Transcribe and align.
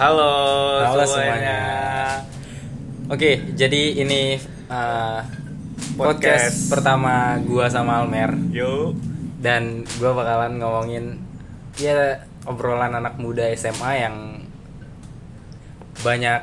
Halo, 0.00 0.32
Halo 0.82 1.04
semuanya. 1.04 1.36
semuanya. 1.36 1.58
Oke, 3.08 3.30
jadi 3.52 3.82
ini 3.98 4.40
uh, 4.66 5.20
podcast. 5.94 6.56
Podcast. 6.56 6.58
pertama 6.72 7.14
gua 7.44 7.68
sama 7.68 8.00
Almer 8.00 8.32
Yuk. 8.50 8.96
dan 9.38 9.84
gua 10.00 10.16
bakalan 10.16 10.56
ngomongin 10.56 11.20
ya 11.76 12.24
obrolan 12.44 12.94
anak 12.94 13.20
muda 13.20 13.52
SMA 13.52 13.92
yang 14.00 14.16
banyak 16.00 16.40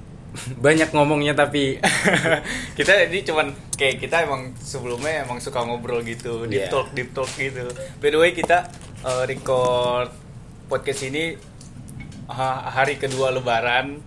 banyak 0.64 0.88
ngomongnya 0.94 1.34
tapi 1.34 1.82
kita 2.78 3.10
ini 3.10 3.26
cuman 3.26 3.50
kayak 3.74 3.98
kita 3.98 4.22
emang 4.22 4.54
sebelumnya 4.56 5.26
emang 5.26 5.42
suka 5.42 5.66
ngobrol 5.66 6.06
gitu, 6.06 6.46
deep 6.46 6.64
Iya. 6.64 6.70
talk, 6.70 6.94
deep 6.94 7.10
talk 7.10 7.26
gitu. 7.34 7.66
By 7.98 8.14
the 8.14 8.18
way, 8.20 8.30
kita 8.30 8.70
uh, 9.02 9.26
record 9.26 10.14
podcast 10.70 11.02
ini 11.02 11.34
hari 12.30 12.96
kedua 12.96 13.30
lebaran. 13.30 13.98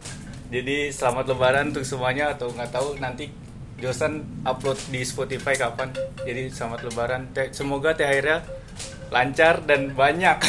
Jadi 0.48 0.90
selamat 0.90 1.26
lebaran 1.30 1.66
untuk 1.70 1.84
semuanya 1.84 2.32
atau 2.32 2.48
nggak 2.48 2.72
tahu 2.72 2.96
nanti 2.98 3.28
Josan 3.74 4.24
upload 4.42 4.80
di 4.88 5.04
Spotify 5.04 5.54
kapan. 5.54 5.92
Jadi 6.24 6.48
selamat 6.48 6.88
lebaran. 6.88 7.22
Semoga 7.52 7.92
THR-nya 7.92 8.40
lancar 9.10 9.60
dan 9.62 9.92
banyak. 9.92 10.40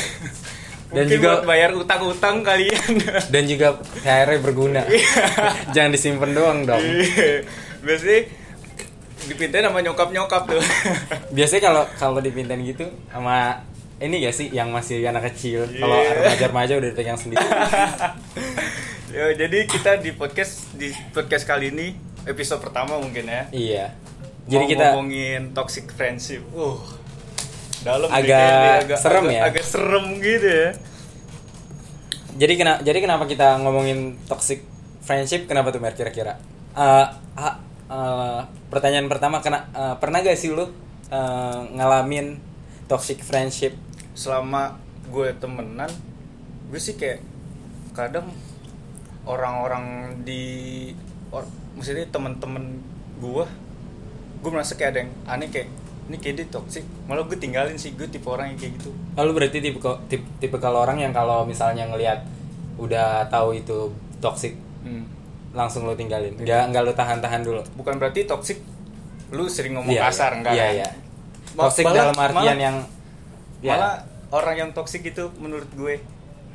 Dan 0.94 1.10
Mungkin 1.10 1.16
juga- 1.18 1.30
buat 1.34 1.44
bayar 1.44 1.70
utang-utang 1.74 2.46
kalian. 2.46 2.92
dan 3.34 3.42
juga 3.44 3.74
THR 3.98 4.38
berguna. 4.38 4.86
Jangan 5.74 5.90
disimpan 5.90 6.30
doang 6.30 6.58
dong. 6.62 6.78
Iya. 6.78 7.42
Biasanya 7.82 8.20
dipintain 9.24 9.64
sama 9.64 9.80
nyokap-nyokap 9.80 10.42
tuh. 10.46 10.62
Biasanya 11.32 11.62
kalau 11.64 11.82
kalau 11.96 12.20
dipintain 12.20 12.60
gitu 12.62 12.86
sama 13.10 13.64
ini 14.00 14.24
gak 14.26 14.34
sih 14.34 14.50
yang 14.50 14.74
masih 14.74 15.06
anak 15.06 15.30
kecil, 15.32 15.66
Iya. 15.70 15.80
kalau 15.80 15.96
remaja-remaja 15.98 16.72
udah 16.82 16.88
dipegang 16.90 17.18
sendiri. 17.18 17.46
ya, 19.16 19.26
jadi 19.38 19.58
kita 19.70 20.02
di 20.02 20.10
podcast 20.14 20.74
di 20.74 20.90
podcast 21.14 21.46
kali 21.46 21.70
ini 21.70 21.94
episode 22.26 22.58
pertama 22.58 22.98
mungkin 22.98 23.28
ya. 23.28 23.42
iya. 23.54 23.86
Jadi 24.44 24.64
Mau 24.66 24.70
kita 24.76 24.84
ngomongin 24.92 25.42
toxic 25.56 25.88
friendship. 25.88 26.44
Uh. 26.52 26.76
Dalam 27.80 28.08
Agak 28.12 28.28
kayaknya, 28.84 28.96
serem 28.96 29.24
agak, 29.24 29.36
ya? 29.36 29.42
Agak 29.48 29.64
serem 29.64 30.06
gitu 30.20 30.48
ya. 30.48 30.68
Jadi 32.34 32.52
kenapa 32.56 32.78
jadi 32.82 32.98
kenapa 33.00 33.24
kita 33.24 33.60
ngomongin 33.60 34.16
toxic 34.26 34.64
friendship 35.00 35.46
kenapa 35.48 35.72
tuh 35.72 35.80
Mer 35.80 35.96
kira-kira? 35.96 36.36
Eh, 36.74 37.06
ah, 37.38 37.54
eh, 37.88 38.40
pertanyaan 38.68 39.06
pertama 39.08 39.38
kena 39.40 39.68
eh, 39.70 39.94
pernah 40.00 40.20
gak 40.20 40.36
sih 40.36 40.50
lu 40.52 40.64
eh, 41.08 41.58
ngalamin 41.76 42.36
toxic 42.86 43.20
friendship? 43.20 43.72
Selama 44.12 44.76
gue 45.06 45.32
temenan, 45.34 45.90
gue 46.66 46.78
sih 46.78 46.94
kayak 46.94 47.20
kadang 47.92 48.28
orang-orang 49.24 49.84
di 50.22 50.42
or, 51.30 51.44
maksudnya 51.74 52.04
temen-temen 52.06 52.80
gue 53.16 53.44
gue 54.40 54.50
merasa 54.52 54.76
kayak 54.76 54.90
ada 54.90 54.98
yang 55.00 55.12
aneh 55.24 55.48
kayak 55.48 55.68
ini 56.04 56.20
kayak 56.20 56.34
dia 56.36 56.46
toxic 56.50 56.84
malah 57.06 57.24
gue 57.24 57.32
tinggalin 57.34 57.72
sih 57.74 57.96
gue 57.96 58.04
tipe 58.04 58.28
orang 58.28 58.52
yang 58.52 58.58
kayak 58.60 58.76
gitu 58.76 58.92
Lalu 59.16 59.30
berarti 59.32 59.58
tipe 59.58 59.78
tipe, 60.04 60.26
tipe 60.38 60.56
kalau 60.58 60.84
orang 60.84 61.00
yang 61.00 61.16
kalau 61.16 61.48
misalnya 61.48 61.88
ngelihat 61.88 62.20
udah 62.76 63.24
tahu 63.26 63.56
itu 63.56 63.88
toxic 64.18 64.54
Hmm. 64.84 65.08
langsung 65.56 65.88
lu 65.88 65.96
tinggalin. 65.96 66.36
Enggak 66.36 66.68
enggak 66.68 66.82
lu 66.84 66.92
tahan-tahan 66.92 67.40
dulu. 67.40 67.64
bukan 67.72 67.96
berarti 67.96 68.28
toxic 68.28 68.60
lu 69.32 69.48
sering 69.48 69.72
ngomong 69.72 69.96
Iya, 69.96 70.12
kasar 70.12 70.36
enggak 70.36 70.52
Iya, 70.52 70.60
kan? 70.60 70.74
iya. 70.76 70.88
Toxic 71.56 71.84
malah- 71.84 71.96
dalam 72.02 72.16
artian 72.16 72.34
malah- 72.44 72.58
yang 72.58 72.76
ya. 73.60 73.72
malah 73.72 73.94
orang 74.30 74.54
yang 74.56 74.70
toxic 74.70 75.02
itu 75.02 75.30
menurut 75.36 75.70
gue 75.70 76.02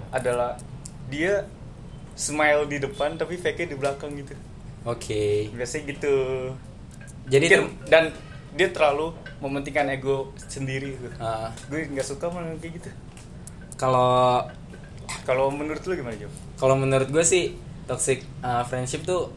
adalah 0.10 0.60
dia 1.08 1.48
smile 2.14 2.66
di 2.66 2.78
depan 2.78 3.16
tapi 3.16 3.36
fake 3.36 3.66
di 3.66 3.76
belakang 3.76 4.12
gitu 4.14 4.36
Oke. 4.84 5.48
biasanya 5.50 5.84
gitu 5.90 6.16
Jadi 7.26 7.46
Mungkin- 7.48 7.86
dan 7.86 8.04
dia 8.52 8.68
terlalu 8.68 9.14
mementingkan 9.40 9.88
ego 9.90 10.18
sendiri 10.44 10.94
gitu. 10.94 11.08
eh, 11.08 11.48
gue 11.70 11.80
nggak 11.88 12.04
suka 12.04 12.28
malah 12.28 12.52
kayak 12.58 12.74
gitu 12.76 12.90
kalau 13.76 14.44
kalau 15.24 15.48
menurut 15.50 15.80
lu 15.82 15.94
gimana 15.96 16.18
Jo? 16.18 16.28
kalau 16.58 16.76
menurut 16.76 17.08
gue 17.08 17.24
sih 17.24 17.56
toxic 17.86 18.22
uh, 18.40 18.62
friendship 18.64 19.02
tuh 19.04 19.32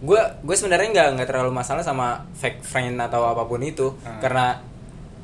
gue 0.00 0.20
gue 0.40 0.56
sebenarnya 0.56 0.88
nggak 0.92 1.08
nggak 1.20 1.28
terlalu 1.28 1.52
masalah 1.52 1.84
sama 1.84 2.24
fake 2.32 2.64
friend 2.64 2.96
atau 2.98 3.28
apa 3.28 3.44
pun 3.44 3.60
itu. 3.60 3.92
Hmm. 4.00 4.20
karena 4.20 4.60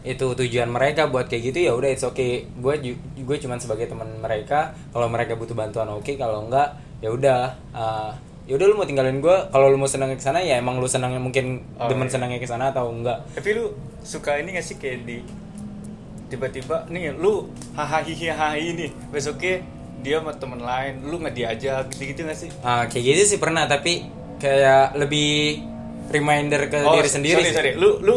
itu 0.06 0.22
tujuan 0.22 0.70
mereka 0.70 1.10
buat 1.10 1.26
kayak 1.26 1.50
gitu 1.50 1.58
ya 1.66 1.72
udah 1.74 1.90
it's 1.90 2.06
okay. 2.06 2.46
Gue 2.60 2.78
gue 3.18 3.36
cuman 3.42 3.58
sebagai 3.58 3.90
teman 3.90 4.06
mereka. 4.22 4.70
Kalau 4.94 5.10
mereka 5.10 5.34
butuh 5.34 5.58
bantuan 5.58 5.90
oke. 5.90 6.14
Kalau 6.14 6.46
enggak 6.46 6.78
ya 7.02 7.10
udah 7.10 7.40
uh, 7.74 8.14
ya 8.46 8.54
udah 8.54 8.66
lu 8.70 8.78
mau 8.78 8.86
tinggalin 8.86 9.18
gue 9.18 9.36
kalau 9.50 9.66
lu 9.66 9.76
mau 9.76 9.90
senang 9.90 10.14
ke 10.14 10.22
sana 10.22 10.38
ya 10.38 10.62
emang 10.62 10.78
lu 10.78 10.86
senangnya 10.86 11.18
mungkin 11.18 11.66
Oh, 11.76 11.90
demen 11.90 12.06
iya. 12.06 12.14
senangnya 12.14 12.38
ke 12.38 12.46
sana 12.46 12.70
atau 12.70 12.88
enggak 12.94 13.18
tapi 13.34 13.58
lu 13.58 13.74
suka 14.06 14.38
ini 14.38 14.54
gak 14.54 14.64
sih 14.64 14.78
kayak 14.78 15.02
di 15.02 15.18
tiba-tiba 16.30 16.86
nih 16.86 17.10
lu 17.18 17.50
hahaha 17.74 18.54
nih 18.54 18.90
besoknya 19.10 19.66
dia 20.02 20.22
sama 20.22 20.30
temen 20.38 20.62
lain 20.62 21.02
lu 21.10 21.18
nggak 21.18 21.34
diajak 21.34 21.84
gitu-gitu 21.90 22.22
gak 22.30 22.38
sih? 22.38 22.50
Ah, 22.62 22.86
kayak 22.86 23.02
gitu 23.18 23.34
sih 23.34 23.38
pernah 23.42 23.66
tapi 23.66 24.06
kayak 24.36 24.94
lebih 24.94 25.62
reminder 26.06 26.66
ke 26.66 26.78
diri 26.78 27.08
sendiri 27.08 27.34
Oh, 27.34 27.42
sorry, 27.42 27.48
sih. 27.48 27.56
sorry. 27.56 27.72
lu 27.74 27.90
lu 28.00 28.14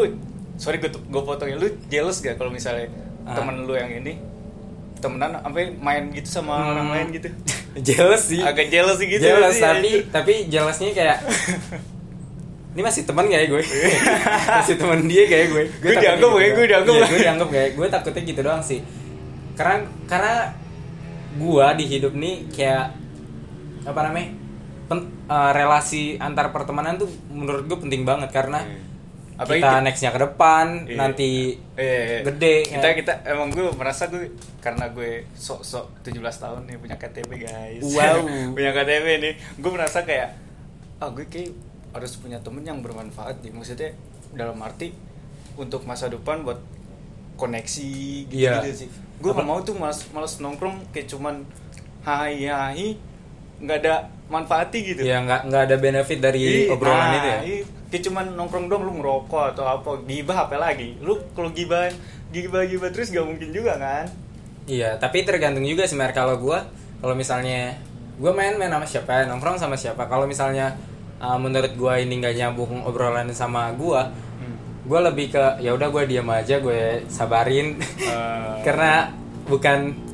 sorry 0.55 0.77
gue 0.77 0.91
gue 0.91 1.21
potongin 1.21 1.55
lu 1.55 1.67
jealous 1.87 2.19
gak 2.19 2.35
kalau 2.35 2.49
misalnya 2.49 2.87
Ah. 3.21 3.35
temen 3.35 3.61
lu 3.61 3.73
yang 3.73 3.89
ini 3.89 4.17
temenan 4.97 5.37
sampai 5.37 5.71
main 5.71 6.09
gitu 6.09 6.27
sama 6.33 6.53
Hmm. 6.55 6.71
orang 6.71 6.87
lain 6.91 7.07
gitu 7.13 7.29
jealous 7.87 8.23
sih 8.25 8.41
agak 8.41 8.67
jealous 8.67 8.97
sih 8.97 9.07
gitu 9.07 9.21
jealous 9.23 9.53
sih, 9.53 9.61
tapi 9.61 9.77
anjir. 9.87 10.01
tapi 10.09 10.33
jealousnya 10.47 10.91
kayak 10.91 11.17
ini 12.73 12.81
masih 12.81 13.01
teman 13.03 13.25
gak 13.25 13.39
ya 13.39 13.47
gue 13.47 13.63
masih 14.57 14.75
teman 14.75 14.99
dia 15.03 15.23
kayak 15.25 15.45
gue 15.47 15.63
Gue 15.79 15.89
takutnya 15.89 16.01
dianggap 16.03 16.19
ya, 16.19 16.35
doang. 16.35 16.51
gue 16.51 16.65
dianggap 16.65 16.93
ya. 16.93 17.05
gue 17.05 17.19
dianggap 17.19 17.49
kayak 17.49 17.69
gue 17.73 17.87
takutnya 17.87 18.21
gitu 18.25 18.41
doang 18.41 18.61
sih 18.61 18.79
karena 19.53 19.75
karena 20.05 20.35
gue 21.35 21.65
di 21.75 21.85
hidup 21.87 22.13
nih 22.13 22.35
kayak 22.49 22.85
apa 23.83 23.99
namanya 24.03 24.29
pen- 24.89 25.07
eh, 25.25 25.51
relasi 25.53 26.17
antar 26.17 26.49
pertemanan 26.49 26.97
tuh 26.97 27.07
menurut 27.29 27.63
gue 27.63 27.77
penting 27.79 28.03
banget 28.03 28.29
karena 28.29 28.65
Apalagi 29.35 29.61
kita 29.61 29.71
ki- 29.71 29.85
nextnya 29.85 30.11
ke 30.11 30.19
depan 30.19 30.65
Iya. 30.83 30.97
nanti 30.97 31.31
Iya, 31.73 31.99
iya. 32.03 32.19
gede 32.25 32.55
kita 32.67 32.87
ya. 32.87 32.93
kita 32.93 33.13
emang 33.25 33.47
gue 33.47 33.63
merasa 33.71 34.03
gue 34.05 34.27
karena 34.59 34.89
gue 34.89 35.23
sok 35.31 35.63
sok 35.63 35.85
17 36.03 36.19
tahun 36.19 36.61
nih 36.65 36.75
punya 36.77 36.95
KTP 36.95 37.31
guys 37.39 37.79
Wow. 37.85 38.27
punya 38.55 38.71
KTP 38.73 39.05
nih 39.19 39.33
gue 39.55 39.71
merasa 39.71 40.03
kayak 40.03 40.35
ah 40.97 41.07
gue 41.07 41.23
kayak 41.25 41.55
harus 41.89 42.13
punya 42.15 42.35
temen 42.37 42.61
yang 42.61 42.83
bermanfaat 42.83 43.39
nih 43.39 43.49
maksudnya 43.49 43.95
dalam 44.31 44.59
arti 44.59 44.91
untuk 45.55 45.81
masa 45.83 46.05
depan 46.05 46.43
buat 46.43 46.59
koneksi 47.35 47.89
gitu, 48.27 48.35
Iya. 48.37 48.59
gitu 48.61 48.75
sih 48.77 48.89
gue 49.15 49.29
Apa- 49.29 49.39
gak 49.39 49.47
mau 49.47 49.59
tuh 49.61 49.73
malas 49.73 50.03
malas 50.09 50.35
nongkrong 50.37 50.83
kayak 50.89 51.07
cuman 51.07 51.47
hai 52.01 52.43
hai 52.43 52.99
nggak 53.59 53.77
ada 53.85 53.93
manfaati 54.31 54.79
gitu. 54.93 55.01
Ya 55.03 55.19
nggak 55.23 55.51
nggak 55.51 55.61
ada 55.67 55.75
benefit 55.75 56.19
dari 56.23 56.67
Ih, 56.67 56.71
obrolan 56.71 56.99
nah, 56.99 57.17
itu 57.17 57.27
ya? 57.27 57.39
kayak 57.89 58.03
cuman 58.05 58.25
nongkrong 58.37 58.69
dong 58.69 58.85
lu 58.85 59.01
ngerokok 59.01 59.43
atau 59.57 59.65
apa 59.65 59.91
gibah 60.05 60.45
apa 60.45 60.55
lagi? 60.61 60.95
Lu 61.01 61.17
kalau 61.33 61.49
gibah 61.49 61.89
gibah 62.29 62.61
gibah 62.63 62.89
terus 62.93 63.09
gak 63.09 63.25
mungkin 63.25 63.49
juga 63.49 63.75
kan? 63.81 64.05
Iya, 64.69 65.01
tapi 65.01 65.25
tergantung 65.25 65.65
juga 65.65 65.89
sih 65.89 65.97
Mer. 65.97 66.13
Kalau 66.13 66.37
gua 66.37 66.69
kalau 67.01 67.17
misalnya 67.17 67.73
gua 68.21 68.31
main 68.37 68.53
main 68.61 68.69
sama 68.69 68.85
siapa, 68.85 69.25
nongkrong 69.25 69.57
sama 69.57 69.73
siapa. 69.73 70.05
Kalau 70.05 70.29
misalnya 70.29 70.77
uh, 71.17 71.41
menurut 71.41 71.73
gua 71.73 71.97
ini 71.97 72.21
nggak 72.21 72.37
nyambung 72.37 72.85
obrolan 72.85 73.33
sama 73.33 73.73
gua, 73.73 74.13
gua 74.85 75.09
lebih 75.09 75.33
ke 75.33 75.65
ya 75.65 75.73
udah 75.73 75.89
gua 75.89 76.05
diam 76.05 76.29
aja, 76.29 76.61
gue 76.61 77.09
sabarin. 77.09 77.81
Eh, 77.81 78.53
karena 78.65 79.09
bukan 79.49 80.08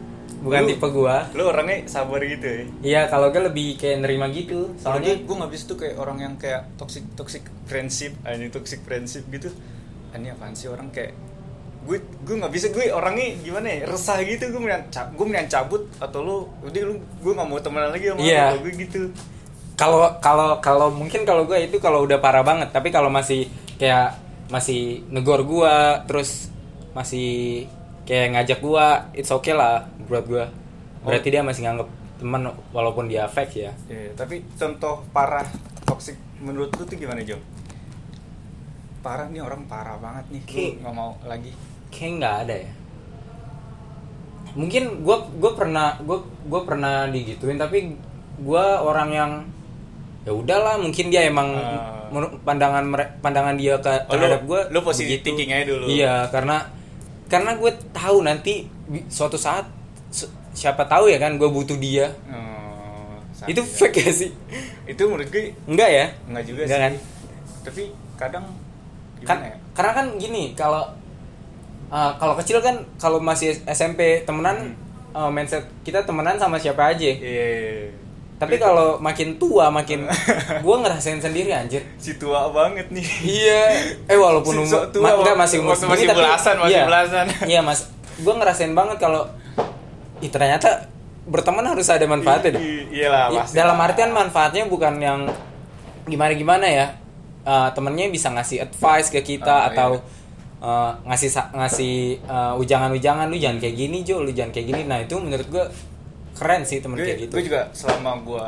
bukan 0.45 0.61
Lu- 0.61 0.69
tipe 0.69 0.87
gua. 0.87 1.25
lu 1.31 1.43
orangnya 1.43 1.77
sabar 1.85 2.21
gitu 2.21 2.45
ya 2.45 2.61
Iya, 2.81 3.01
kalau 3.07 3.27
gue 3.27 3.41
lebih 3.43 3.75
kayak 3.75 3.97
nerima 3.99 4.29
gitu. 4.29 4.69
soalnya 4.75 5.09
Soalnya 5.09 5.13
gue 5.19 5.35
nggak 5.35 5.51
bisa 5.51 5.63
tuh 5.65 5.77
kayak 5.77 5.95
orang 5.97 6.17
yang 6.19 6.33
kayak 6.35 6.69
toxic 6.75 7.01
toxic 7.11 7.41
friendship 7.63 8.13
ini 8.23 8.47
toxic 8.47 8.79
friendship 8.79 9.25
gitu 9.27 9.49
Ah, 10.09 10.17
ini 10.17 10.29
apaan 10.29 10.53
sih 10.53 10.67
orang 10.67 10.87
kayak 10.87 11.17
gue 11.83 11.97
gue 11.97 12.35
nggak 12.35 12.49
bisa 12.49 12.69
gue 12.69 12.89
orangnya 12.89 13.35
gimana 13.39 13.67
ya 13.67 13.85
resah 13.85 14.17
gitu 14.19 14.47
gue 14.47 14.57
mendingan 14.59 14.85
ca- 14.87 15.05
gue 15.07 15.21
mendingan 15.23 15.49
cabut 15.51 15.81
atau 15.95 16.19
lu 16.19 16.37
udah 16.61 16.81
lu 16.83 16.93
gue 17.19 17.31
nggak 17.31 17.45
mau 17.47 17.59
temenan 17.59 17.89
lagi 17.89 18.05
sama 18.07 18.19
Iya. 18.19 18.41
kalau 18.47 18.61
gue 18.61 18.73
gitu 18.79 19.01
kalau 19.75 19.99
kalau 20.19 20.49
kalau 20.59 20.87
mungkin 20.89 21.21
kalau 21.21 21.43
gue 21.43 21.57
itu 21.59 21.77
kalau 21.77 22.01
udah 22.01 22.17
parah 22.17 22.41
banget, 22.41 22.71
tapi 22.71 22.89
kalau 22.89 23.09
masih 23.09 23.45
kayak 23.75 24.15
masih 24.47 25.03
negor 25.09 25.41
gua 25.41 25.99
terus 26.05 26.47
masih 26.95 27.67
kayak 28.05 28.27
ngajak 28.31 28.59
gua 28.59 28.85
it's 29.11 29.29
okay 29.29 29.51
lah 29.51 29.81
buat 30.05 30.23
gua. 30.23 30.45
Berarti 31.01 31.27
dia 31.27 31.41
masih 31.41 31.61
nganggep 31.63 31.89
teman 32.15 32.41
walaupun 32.69 33.05
dia 33.05 33.25
fake 33.25 33.55
ya. 33.59 33.71
Iya, 33.85 34.13
tapi 34.13 34.45
contoh 34.51 35.03
parah 35.09 35.45
toxic 35.83 36.13
menurut 36.37 36.71
lu 36.71 36.83
tuh 36.83 36.95
gimana 36.95 37.21
Jom? 37.21 37.37
Parah 39.01 39.27
nih 39.27 39.37
orang 39.39 39.65
parah 39.65 39.97
banget 39.97 40.25
nih, 40.29 40.41
Ki- 40.43 40.73
lu 40.73 40.81
nggak 40.81 40.95
mau 40.95 41.13
lagi. 41.23 41.53
kayak 41.87 42.11
nggak 42.15 42.35
ada 42.41 42.55
ya? 42.59 42.71
Mungkin 44.55 44.83
gue 45.01 45.17
gue 45.35 45.51
pernah 45.53 45.99
gue 45.99 46.17
gue 46.41 46.61
pernah 46.63 47.05
digituin 47.07 47.55
tapi 47.55 47.91
gue 48.37 48.65
orang 48.77 49.09
yang 49.09 49.31
ya 50.23 50.31
udahlah 50.31 50.75
mungkin 50.75 51.07
dia 51.07 51.27
emang 51.27 51.51
menurut 52.07 52.39
pandangan 52.41 52.87
pandangan 53.19 53.55
dia 53.55 53.75
ke 53.77 53.91
Oh, 54.07 54.15
terhadap 54.15 54.41
gue 54.43 54.59
lu 54.71 54.79
positive 54.81 55.21
thinking 55.21 55.51
aja 55.51 55.67
dulu. 55.67 55.85
iya 55.85 56.25
karena 56.29 56.63
karena 57.25 57.57
gue 57.57 57.71
tahu 57.91 58.21
nanti 58.21 58.69
suatu 59.09 59.35
saat 59.35 59.65
siapa 60.55 60.87
tahu 60.87 61.11
ya 61.11 61.17
kan 61.19 61.35
gue 61.35 61.49
butuh 61.49 61.75
dia. 61.75 62.13
Oh, 62.31 63.19
itu 63.49 63.59
santai. 63.59 63.75
fake 63.91 63.97
gak 63.99 64.13
sih? 64.15 64.31
Itu 64.87 65.09
menurut 65.09 65.27
gue 65.27 65.51
enggak 65.67 65.89
ya? 65.91 66.05
Enggak 66.29 66.43
juga 66.47 66.61
Enggak 66.65 66.79
sih. 66.79 66.85
kan? 66.85 66.93
tapi 67.65 67.83
kadang 68.13 68.45
kan 69.25 69.41
ya? 69.41 69.57
karena 69.73 69.91
kan 69.97 70.05
gini 70.21 70.53
kalau 70.53 70.85
uh, 71.89 72.11
kalau 72.21 72.37
kecil 72.37 72.61
kan 72.61 72.77
kalau 73.01 73.17
masih 73.17 73.57
SMP 73.65 74.21
temenan 74.21 74.77
uh, 75.17 75.33
mindset 75.33 75.65
kita 75.81 76.05
temenan 76.05 76.37
sama 76.37 76.61
siapa 76.61 76.93
aja. 76.93 77.09
Hmm. 77.09 78.04
Iya. 78.35 78.41
tapi 78.41 78.55
kalau 78.57 78.99
makin 78.99 79.35
tua 79.35 79.67
makin 79.69 80.11
gua 80.63 80.75
ngerasain 80.77 81.17
sendiri 81.17 81.49
anjir 81.49 81.87
si 81.95 82.15
tua 82.15 82.47
banget 82.49 82.87
nih. 82.89 83.07
iya 83.23 83.63
eh 84.05 84.15
walaupun 84.15 84.51
Si 84.57 84.61
umur 84.65 84.91
tua, 84.91 85.01
ma- 85.01 85.15
enggak 85.15 85.37
masih 85.37 85.57
umur 85.61 85.71
masih 85.73 86.03
tapi- 86.05 86.19
belasan, 86.19 86.55
masih 86.57 86.69
iya, 86.69 86.83
belasan. 86.83 87.25
iya 87.51 87.59
mas 87.61 87.87
gua 88.19 88.33
ngerasain 88.35 88.71
banget 88.71 88.97
kalau 88.97 89.23
ih 90.19 90.27
ternyata 90.27 90.91
berteman 91.25 91.63
harus 91.65 91.87
ada 91.87 92.03
manfaatnya 92.03 92.55
I- 92.55 92.91
Iyalah, 92.93 93.25
Ya, 93.29 93.39
pasti. 93.41 93.55
dalam 93.55 93.77
artian 93.77 94.11
manfaatnya 94.11 94.63
bukan 94.65 94.99
yang 94.99 95.19
gimana 96.05 96.33
gimana 96.33 96.67
ya 96.67 96.87
Eh, 97.41 97.69
temennya 97.71 98.09
bisa 98.09 98.27
ngasih 98.27 98.57
advice 98.59 99.07
ke 99.07 99.21
kita 99.21 99.45
Ah, 99.45 99.69
atau 99.69 100.01
eh, 100.59 100.91
ngasih 101.05 101.29
sa- 101.29 101.53
ngasih 101.53 101.95
eh, 102.19 102.53
ujangan-ujangan 102.57 103.29
lu 103.29 103.37
jangan 103.37 103.61
kayak 103.61 103.77
gini 103.77 104.01
Jo 104.01 104.19
lu 104.19 104.29
jangan 104.29 104.49
kayak 104.49 104.65
gini 104.65 104.81
nah 104.83 104.97
itu 104.97 105.13
menurut 105.15 105.45
gue 105.45 105.61
keren 106.35 106.61
sih 106.61 106.77
temen 106.77 106.95
gue, 106.95 107.05
kayak 107.05 107.19
gitu 107.21 107.33
gue 107.33 107.43
juga 107.45 107.61
selama 107.71 108.11
gue 108.19 108.47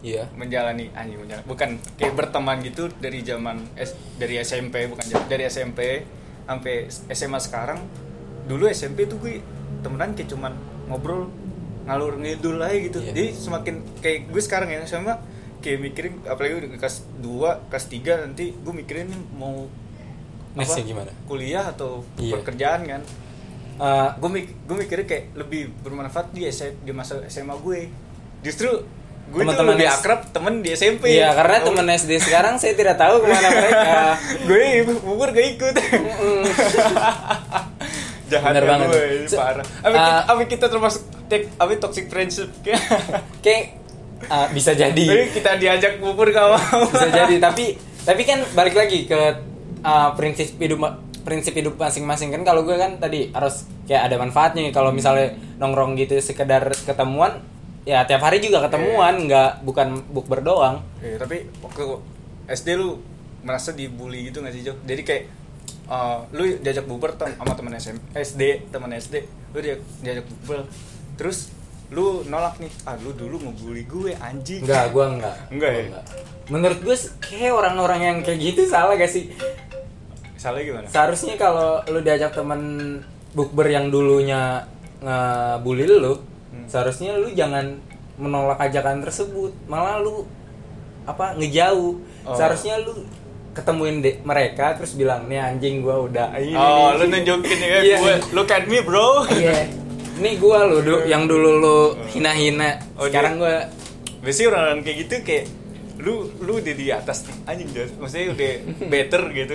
iya 0.00 0.24
menjalani 0.32 0.88
anjing 0.92 1.18
menjalani 1.18 1.44
bukan 1.44 1.70
kayak 1.94 2.14
berteman 2.14 2.56
gitu 2.60 2.88
dari 2.94 3.20
zaman 3.20 3.56
S, 3.74 3.92
dari 4.16 4.38
SMP 4.38 4.86
bukan 4.86 5.02
dari 5.26 5.44
SMP 5.44 6.06
sampai 6.42 6.74
SMA 7.08 7.36
sekarang 7.38 7.78
dulu 8.44 8.64
SMP 8.66 9.04
tuh 9.04 9.18
gue 9.18 9.44
temenan 9.78 10.12
kayak 10.12 10.28
cuman 10.28 10.52
ngobrol 10.86 11.28
ngalur 11.84 12.16
ngidul 12.16 12.56
aja 12.58 12.76
gitu 12.78 12.98
Iya. 12.98 13.08
jadi 13.10 13.24
semakin 13.34 13.74
kayak 13.98 14.18
gue 14.28 14.40
sekarang 14.40 14.68
ya 14.68 14.84
sama 14.84 15.20
kayak 15.58 15.78
mikirin 15.82 16.14
apalagi 16.24 16.54
udah 16.58 16.70
kelas 16.74 16.96
2 17.18 17.68
kelas 17.68 17.84
3 17.86 18.24
nanti 18.24 18.44
gue 18.54 18.74
mikirin 18.74 19.08
mau 19.34 19.68
Nextnya 20.54 20.84
gimana? 20.86 21.10
kuliah 21.24 21.64
atau 21.66 22.02
Iya. 22.16 22.40
pekerjaan 22.40 22.82
kan 22.84 23.02
Eh, 23.78 24.08
gue 24.18 24.30
mik 24.30 24.46
gue 24.66 24.76
mikirnya 24.76 25.06
kayak 25.06 25.24
lebih 25.38 25.70
bermanfaat 25.86 26.34
di 26.34 26.42
SM, 26.44 26.82
di 26.82 26.90
masa 26.90 27.22
SMA 27.30 27.54
gue. 27.62 27.86
Justru 28.42 28.70
gue 29.28 29.38
tuh 29.38 29.44
Teman-teman 29.44 29.76
lebih 29.76 29.88
akrab 29.92 30.20
temen 30.32 30.54
di 30.64 30.72
SMP 30.72 31.12
iya 31.12 31.36
karena 31.36 31.60
Oh, 31.60 31.70
temen 31.70 31.84
SD 31.92 32.16
sekarang 32.16 32.56
saya 32.56 32.72
tidak 32.72 32.96
tahu 32.96 33.20
ke 33.22 33.26
mana 33.28 33.48
mereka. 33.52 33.92
Gue 34.48 34.88
bubur 35.04 35.28
gak 35.36 35.46
ikut. 35.52 35.74
Jahat 38.28 38.50
Bener 38.56 38.64
ya 38.64 38.68
banget. 38.72 38.88
gue 38.88 39.06
Se- 39.28 39.36
parah. 39.36 39.64
Apa 39.84 39.92
uh, 39.92 40.00
kita, 40.00 40.20
apa 40.24 40.40
kita 40.48 40.66
termasuk 40.72 41.02
tek 41.28 41.42
apa 41.60 41.70
toxic 41.76 42.08
friendship? 42.08 42.48
Kayak 43.44 43.76
eh, 44.24 44.46
bisa 44.56 44.72
jadi. 44.72 45.06
Kita 45.28 45.60
diajak 45.60 46.00
bubur 46.00 46.32
gak 46.32 46.48
mau. 46.48 46.88
Bisa 46.88 47.08
jadi 47.12 47.36
tapi 47.36 47.76
tapi 48.08 48.22
kan 48.24 48.40
balik 48.56 48.80
lagi 48.80 49.04
ke 49.04 49.20
uh, 49.84 50.16
prinsip 50.16 50.56
hidup 50.56 50.80
prinsip 51.28 51.52
hidup 51.52 51.76
masing-masing 51.76 52.32
kan 52.32 52.40
kalau 52.40 52.64
gue 52.64 52.72
kan 52.74 52.96
tadi 52.96 53.28
harus 53.30 53.68
kayak 53.84 54.08
ada 54.08 54.16
manfaatnya 54.16 54.72
kalau 54.72 54.88
misalnya 54.88 55.28
nongkrong 55.60 55.92
gitu 55.94 56.16
sekedar 56.18 56.72
ketemuan 56.88 57.44
ya 57.84 58.04
tiap 58.04 58.20
hari 58.20 58.40
juga 58.40 58.64
ketemuan 58.64 59.28
nggak 59.28 59.60
bukan 59.60 60.00
buk 60.08 60.24
berdoang 60.24 60.80
Eh, 60.98 61.20
tapi 61.20 61.44
waktu 61.60 61.84
SD 62.48 62.68
lu 62.74 62.96
merasa 63.38 63.70
dibully 63.70 64.28
gitu 64.28 64.40
gak 64.40 64.50
sih 64.50 64.64
Jo? 64.64 64.72
Jadi 64.82 65.02
kayak 65.04 65.24
uh, 65.86 66.24
lu 66.32 66.58
diajak 66.58 66.84
bubar 66.84 67.12
tem- 67.14 67.36
sama 67.36 67.52
teman 67.52 67.72
SM, 67.72 67.96
SD, 68.12 68.42
teman 68.68 68.90
SD, 68.90 69.14
lu 69.52 69.58
diajak, 69.60 69.84
diajak 70.00 70.24
bubar. 70.26 70.64
Terus 71.14 71.52
lu 71.88 72.24
nolak 72.24 72.58
nih, 72.58 72.72
ah 72.82 72.96
lu 72.98 73.12
dulu 73.12 73.40
ngebully 73.40 73.84
gue 73.84 74.12
anjing. 74.18 74.60
nggak 74.60 74.90
gue 74.90 75.04
nggak 75.16 75.36
Enggak 75.48 75.70
ya? 75.70 75.82
Menurut 76.48 76.80
gue 76.82 76.96
kayak 77.20 77.52
orang-orang 77.54 78.00
yang 78.02 78.16
kayak 78.20 78.40
gitu 78.42 78.64
salah 78.66 78.96
gak 78.96 79.08
sih 79.08 79.28
Salah 80.38 80.62
gimana? 80.62 80.86
seharusnya 80.86 81.34
kalau 81.34 81.82
lu 81.84 81.98
diajak 81.98 82.30
temen 82.30 82.60
bukber 83.32 83.66
yang 83.66 83.90
dulunya 83.90 84.62
ngebully 85.02 85.84
lu 85.84 86.14
Hmm. 86.48 86.64
seharusnya 86.64 87.12
lu 87.12 87.28
jangan 87.30 87.76
menolak 88.16 88.56
ajakan 88.58 88.98
tersebut 88.98 89.52
malah 89.66 89.98
lu 89.98 90.24
apa 91.04 91.36
ngejauh 91.36 91.92
Oh. 92.24 92.32
seharusnya 92.32 92.78
lu 92.78 93.04
ketemuin 93.50 93.98
de- 93.98 94.16
mereka 94.22 94.72
terus 94.72 94.94
bilang 94.94 95.26
nih 95.26 95.36
anjing 95.36 95.80
gua 95.80 96.00
udah 96.00 96.32
ini 96.34 96.54
Oh, 96.54 96.88
nih." 96.88 96.96
lu 96.96 97.04
nunjukin 97.10 97.58
ya 97.58 97.78
Iya. 97.84 97.96
gue, 97.98 98.14
look 98.32 98.48
at 98.48 98.64
me 98.64 98.80
bro. 98.80 99.26
iya 99.28 99.68
ini 100.14 100.34
gua 100.36 100.64
lu 100.64 100.80
du- 100.80 101.04
yang 101.04 101.26
dulu 101.26 101.50
lu 101.58 101.76
hina-hina 102.08 102.78
Oh, 102.94 103.04
sekarang 103.04 103.36
gua 103.36 103.68
Biasanya 104.18 104.46
orang-orang 104.48 104.80
kayak 104.82 104.96
gitu 105.00 105.14
kayak 105.20 105.44
lu 105.98 106.14
lu 106.38 106.52
udah 106.56 106.74
di 106.74 106.86
atas 106.88 107.22
nih, 107.22 107.36
anjing 107.44 107.68
Jas. 107.70 107.90
Maksudnya 107.92 108.26
udah 108.30 108.52
better 108.92 109.22
gitu. 109.32 109.54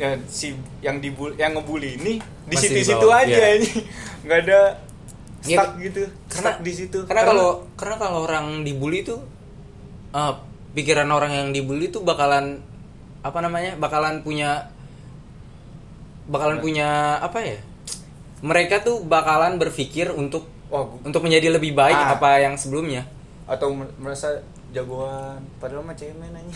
Ya, 0.00 0.16
si 0.24 0.52
yang 0.80 0.96
dibul 0.96 1.36
yang 1.36 1.52
ngebully 1.52 1.94
ini 1.94 2.16
di 2.46 2.56
situ-situ 2.56 3.04
aja 3.06 3.28
iya. 3.28 3.60
ini. 3.60 3.68
Nggak 4.24 4.38
ada 4.42 4.60
Iya, 5.40 5.56
stuck 5.56 5.72
gitu. 5.78 6.02
karena 6.26 6.40
stuck 6.46 6.58
di 6.60 6.72
situ. 6.74 6.98
karena 7.04 7.22
kalau 7.22 7.48
karena 7.74 7.96
kalau 7.96 8.18
orang 8.24 8.60
dibully 8.60 9.00
tuh 9.00 9.20
eh, 10.10 10.32
pikiran 10.70 11.08
orang 11.08 11.32
yang 11.32 11.48
dibully 11.50 11.88
tuh 11.88 12.00
bakalan 12.00 12.60
apa 13.20 13.38
namanya 13.38 13.72
bakalan 13.74 14.20
punya 14.20 14.68
bakalan 16.26 16.60
punya 16.60 16.88
apa 17.18 17.40
ya 17.40 17.58
mereka 18.40 18.80
tuh 18.80 19.00
bakalan 19.02 19.56
berpikir 19.56 20.08
untuk 20.10 20.44
gua- 20.66 20.96
untuk 21.02 21.20
menjadi 21.20 21.52
lebih 21.52 21.72
baik 21.72 21.96
Ah. 21.98 22.16
apa 22.16 22.36
yang 22.38 22.54
sebelumnya 22.54 23.04
atau 23.44 23.72
mer- 23.74 23.92
merasa 23.96 24.40
jagoan 24.70 25.40
padahal 25.56 25.82
mah 25.82 25.92
cemen 25.92 26.30
aja. 26.30 26.54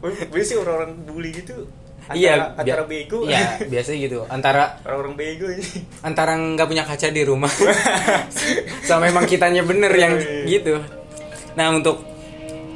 Gue 0.30 0.42
sih 0.42 0.52
orang-orang 0.54 1.00
bully 1.06 1.32
gitu 1.32 1.64
antara, 2.04 2.16
iya 2.16 2.34
antara 2.52 2.82
bego. 2.84 3.18
iya 3.24 3.56
biasanya 3.64 3.98
gitu. 4.00 4.18
Antara 4.28 4.76
orang-orang 4.84 5.14
bego 5.16 5.46
ini 5.48 5.64
antara 6.00 6.36
nggak 6.36 6.68
punya 6.68 6.84
kaca 6.84 7.08
di 7.08 7.22
rumah 7.22 7.48
sama 8.88 9.08
emang 9.08 9.24
kitanya 9.24 9.64
bener 9.64 9.92
yang 9.92 10.14
Oh, 10.14 10.20
iya. 10.20 10.44
gitu. 10.48 10.74
Nah 11.54 11.72
untuk 11.72 12.02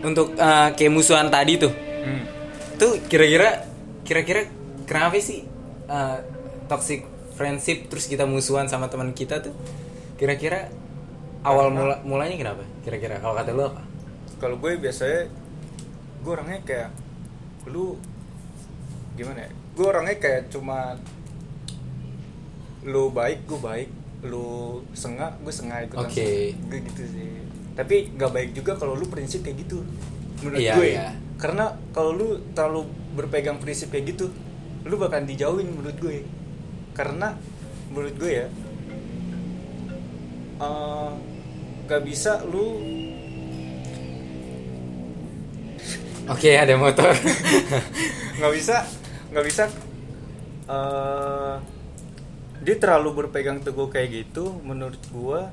untuk 0.01 0.33
eh, 0.33 0.69
kayak 0.73 0.93
musuhan 0.93 1.29
tadi 1.29 1.59
tuh. 1.59 1.73
Hmm. 1.99 2.23
tuh 2.79 2.95
kira-kira 3.11 3.67
kira-kira 4.07 4.47
kenapa 4.87 5.19
sih 5.19 5.43
uh, 5.91 6.17
toxic 6.65 7.03
friendship 7.35 7.91
terus 7.91 8.07
kita 8.07 8.23
musuhan 8.23 8.71
sama 8.71 8.87
teman 8.87 9.11
kita 9.13 9.43
tuh? 9.43 9.53
Kira-kira 10.15 10.71
awal 11.43 11.69
mula 11.69 12.01
mulanya 12.07 12.39
kenapa? 12.39 12.63
Kira-kira 12.87 13.19
kalau 13.19 13.35
kata 13.35 13.51
lu 13.53 13.67
apa? 13.67 13.83
Kalau 14.39 14.57
gue 14.57 14.79
biasanya 14.79 15.27
gue 16.23 16.31
orangnya 16.31 16.61
kayak 16.63 16.89
lu 17.67 17.99
gimana 19.19 19.43
ya 19.43 19.51
gue 19.51 19.87
orangnya 19.87 20.17
kayak 20.23 20.43
cuma 20.55 20.95
lu 22.87 23.11
baik 23.11 23.45
gue 23.51 23.59
baik 23.59 23.91
lu 24.27 24.83
sengak 24.95 25.39
gue 25.43 25.51
sengak 25.55 25.91
Oke. 25.95 26.11
sengak. 26.15 26.55
gue 26.71 26.79
gitu 26.91 27.03
sih 27.11 27.31
tapi 27.75 28.11
nggak 28.15 28.31
baik 28.35 28.51
juga 28.55 28.75
kalau 28.75 28.99
lu 28.99 29.07
prinsip 29.07 29.43
kayak 29.47 29.63
gitu 29.67 29.83
menurut 30.43 30.59
Iya, 30.59 30.75
gue 30.79 30.89
iya. 30.95 31.09
karena 31.39 31.75
kalau 31.95 32.15
lu 32.15 32.29
terlalu 32.55 32.87
berpegang 33.15 33.59
prinsip 33.59 33.91
kayak 33.91 34.15
gitu 34.15 34.31
lu 34.87 34.95
bakal 34.99 35.23
dijauhin 35.23 35.71
menurut 35.71 35.99
gue 35.99 36.23
karena 36.95 37.35
menurut 37.91 38.15
gue 38.19 38.31
ya 38.31 38.47
eh, 40.59 41.11
nggak 41.87 42.03
bisa 42.03 42.43
lu 42.47 42.83
oke 46.27 46.51
ada 46.51 46.75
motor 46.75 47.15
nggak 48.39 48.53
bisa 48.55 48.83
nggak 49.31 49.45
bisa. 49.45 49.65
Eh 50.69 51.55
dia 52.59 52.75
terlalu 52.75 53.25
berpegang 53.25 53.63
teguh 53.63 53.87
kayak 53.87 54.09
gitu 54.11 54.51
menurut 54.61 54.99
gua. 55.09 55.49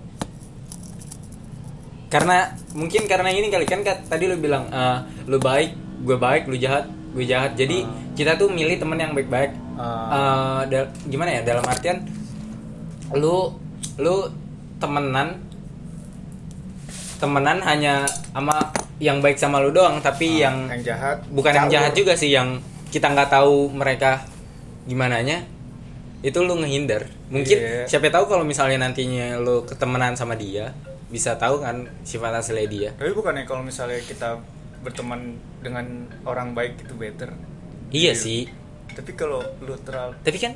Karena 2.09 2.49
mungkin 2.71 3.05
karena 3.05 3.29
ini 3.29 3.49
kali 3.49 3.65
kan 3.65 3.81
tadi 3.83 4.25
lu 4.25 4.37
bilang 4.37 4.69
eh, 4.69 4.97
lu 5.27 5.37
baik 5.37 5.75
gue 6.05 6.17
baik 6.17 6.47
lu 6.47 6.55
jahat 6.55 6.85
gue 7.15 7.25
jahat. 7.25 7.55
Jadi 7.55 7.83
Ah. 7.83 7.89
kita 8.13 8.35
tuh 8.35 8.47
milih 8.47 8.75
temen 8.75 8.95
yang 8.95 9.11
baik-baik. 9.11 9.51
Eh, 9.75 10.61
dal- 10.71 10.91
gimana 11.05 11.35
ya 11.35 11.41
dalam 11.43 11.63
artian 11.63 12.03
lu 13.11 13.51
lu 13.99 14.15
temenan 14.79 15.39
temenan 17.15 17.59
hanya 17.63 18.03
sama 18.31 18.71
yang 18.99 19.19
baik 19.19 19.35
sama 19.35 19.59
lu 19.59 19.71
doang 19.71 19.99
tapi 19.99 20.39
yang 20.43 20.67
yang 20.67 20.83
jahat. 20.83 21.17
bukan 21.31 21.51
yang 21.51 21.67
jahat 21.71 21.93
juga 21.95 22.11
sih 22.15 22.31
yang 22.31 22.59
kita 22.95 23.11
nggak 23.11 23.27
tahu 23.29 23.67
mereka 23.69 24.23
gimana 24.85 25.19
nya 25.19 25.43
itu 26.21 26.39
lu 26.39 26.55
ngehindar 26.55 27.11
mungkin 27.27 27.57
Iya. 27.57 27.83
siapa 27.85 28.07
tahu 28.07 28.25
kalau 28.25 28.41
misalnya 28.41 28.79
nantinya 28.79 29.35
lu 29.35 29.61
ketemenan 29.61 30.15
sama 30.15 30.33
dia 30.33 30.71
bisa 31.05 31.35
tahu 31.35 31.59
kan 31.59 31.91
sifat 32.01 32.31
asli 32.33 32.63
dia 32.65 32.95
Tapi 32.95 33.11
bukannya 33.11 33.43
kalau 33.43 33.61
misalnya 33.61 33.99
kita 33.99 34.39
berteman 34.79 35.35
dengan 35.59 35.83
orang 36.23 36.53
baik 36.53 36.79
itu 36.79 36.95
better. 36.95 37.35
iya 37.89 38.09
Iya. 38.09 38.13
sih 38.15 38.41
Tapi 38.89 39.11
kalau 39.13 39.43
lu 39.59 39.75
terlalu 39.77 40.15
tapi 40.21 40.39
kan 40.39 40.55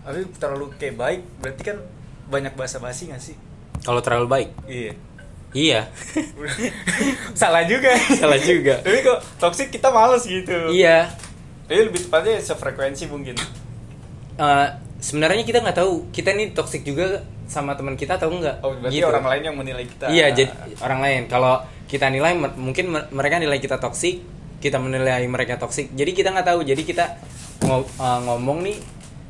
tapi 0.00 0.24
terlalu 0.34 0.68
kayak 0.74 0.96
baik, 0.96 1.20
berarti 1.38 1.62
kan 1.64 1.76
banyak 2.26 2.52
bahasa 2.54 2.76
basi 2.76 3.08
gak 3.08 3.20
sih? 3.20 3.36
kalau 3.80 4.00
terlalu 4.00 4.26
baik 4.26 4.50
Iya. 4.64 4.92
iya 5.52 5.80
Salah 7.34 7.62
juga. 7.64 7.92
salah 8.14 8.38
juga 8.38 8.80
Tapi 8.80 8.98
kok 9.00 9.18
toxic 9.38 9.68
kita 9.70 9.88
males 9.88 10.24
gitu. 10.24 10.56
iya 10.70 11.12
Jadi 11.64 11.80
lebih 11.82 12.00
tepatnya 12.02 12.36
sefrekuensi 12.38 13.04
mungkin. 13.06 13.34
Eh, 14.34 14.66
sebenarnya 14.98 15.42
kita 15.42 15.58
nggak 15.60 15.78
tahu 15.78 16.10
kita 16.10 16.32
nih 16.32 16.52
toxic 16.52 16.82
juga 16.82 17.22
sama 17.44 17.72
teman 17.72 17.94
kita 17.94 18.16
atau 18.16 18.28
enggak 18.28 18.56
Oh, 18.60 18.72
berarti 18.74 18.98
Gitu. 18.98 19.06
orang 19.06 19.26
lain 19.26 19.42
yang 19.44 19.56
menilai 19.56 19.84
kita. 19.84 20.06
Iya, 20.08 20.26
jadi 20.32 20.50
orang 20.80 21.00
lain. 21.00 21.22
Kalau 21.26 21.54
kita 21.86 22.08
nilai, 22.08 22.32
mungkin 22.36 22.84
mer- 22.90 23.08
mereka 23.10 23.36
nilai 23.36 23.58
kita 23.58 23.76
toksik, 23.76 24.24
kita 24.58 24.76
menilai 24.76 25.22
mereka 25.24 25.56
toksik. 25.56 25.92
Jadi 25.92 26.10
kita 26.12 26.32
nggak 26.32 26.46
tahu. 26.46 26.60
Jadi 26.62 26.82
kita 26.82 27.04
ngo- 27.60 27.88
uh, 27.94 28.20
ngomong 28.24 28.64
nih 28.64 28.76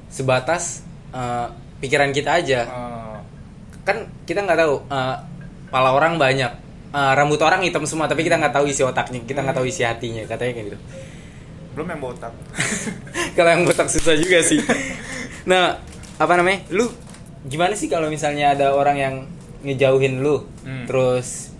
sebatas 0.09 0.83
uh, 1.11 1.50
pikiran 1.79 2.11
kita 2.11 2.38
aja. 2.38 2.61
Oh. 2.64 3.19
Kan 3.83 4.09
kita 4.25 4.41
nggak 4.41 4.59
tahu. 4.59 4.75
uh, 4.88 5.17
pala 5.69 5.91
orang 5.91 6.17
banyak, 6.17 6.62
Uh, 6.95 7.11
rambut 7.11 7.43
orang 7.43 7.59
hitam 7.59 7.83
semua, 7.83 8.07
tapi 8.07 8.23
kita 8.23 8.38
nggak 8.38 8.55
tahu 8.55 8.71
isi 8.71 8.79
otaknya. 8.81 9.19
Kita 9.21 9.43
nggak 9.43 9.59
tahu 9.59 9.67
isi 9.67 9.83
hatinya. 9.83 10.23
Katanya 10.25 10.55
kayak 10.55 10.67
gitu. 10.71 10.79
Belum 11.75 11.87
yang 11.87 12.00
botak. 12.00 12.33
kalau 13.37 13.50
yang 13.50 13.62
botak 13.62 13.87
susah 13.87 14.14
juga 14.14 14.38
sih. 14.40 14.62
Nah, 15.45 15.78
apa 16.14 16.33
namanya? 16.35 16.62
Lu 16.71 16.87
gimana 17.45 17.75
sih 17.75 17.87
kalau 17.87 18.07
misalnya 18.07 18.52
ada 18.52 18.73
orang 18.73 18.97
yang 18.97 19.14
ngejauhin 19.61 20.21
lu, 20.21 20.45
Hmm. 20.61 20.85
terus 20.85 21.50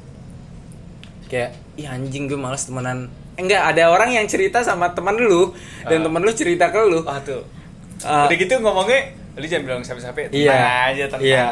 kayak, 1.26 1.50
ih 1.75 1.85
anjing 1.85 2.25
gue 2.25 2.37
males 2.37 2.62
temenan. 2.62 3.09
Eh, 3.35 3.42
Enggak, 3.42 3.66
ada 3.66 3.90
orang 3.90 4.12
yang 4.12 4.25
cerita 4.25 4.62
sama 4.62 4.92
teman 4.92 5.16
lu 5.16 5.50
dan 5.83 5.99
Ah. 5.99 6.04
teman 6.04 6.21
lu 6.21 6.30
cerita 6.30 6.71
ke 6.71 6.78
lu. 6.80 7.02
Wah 7.02 7.18
tuh. 7.21 7.42
Ah. 8.00 8.25
Udah 8.25 8.37
gitu 8.37 8.54
ngomongnya, 8.56 9.00
lu 9.35 9.42
jangan 9.42 9.64
bilang 9.64 9.83
siapa-siapa. 9.83 10.30
Tenang 10.30 10.38
Iya. 10.38 10.54
aja 10.87 11.04
tenang. 11.09 11.25
Iya. 11.25 11.47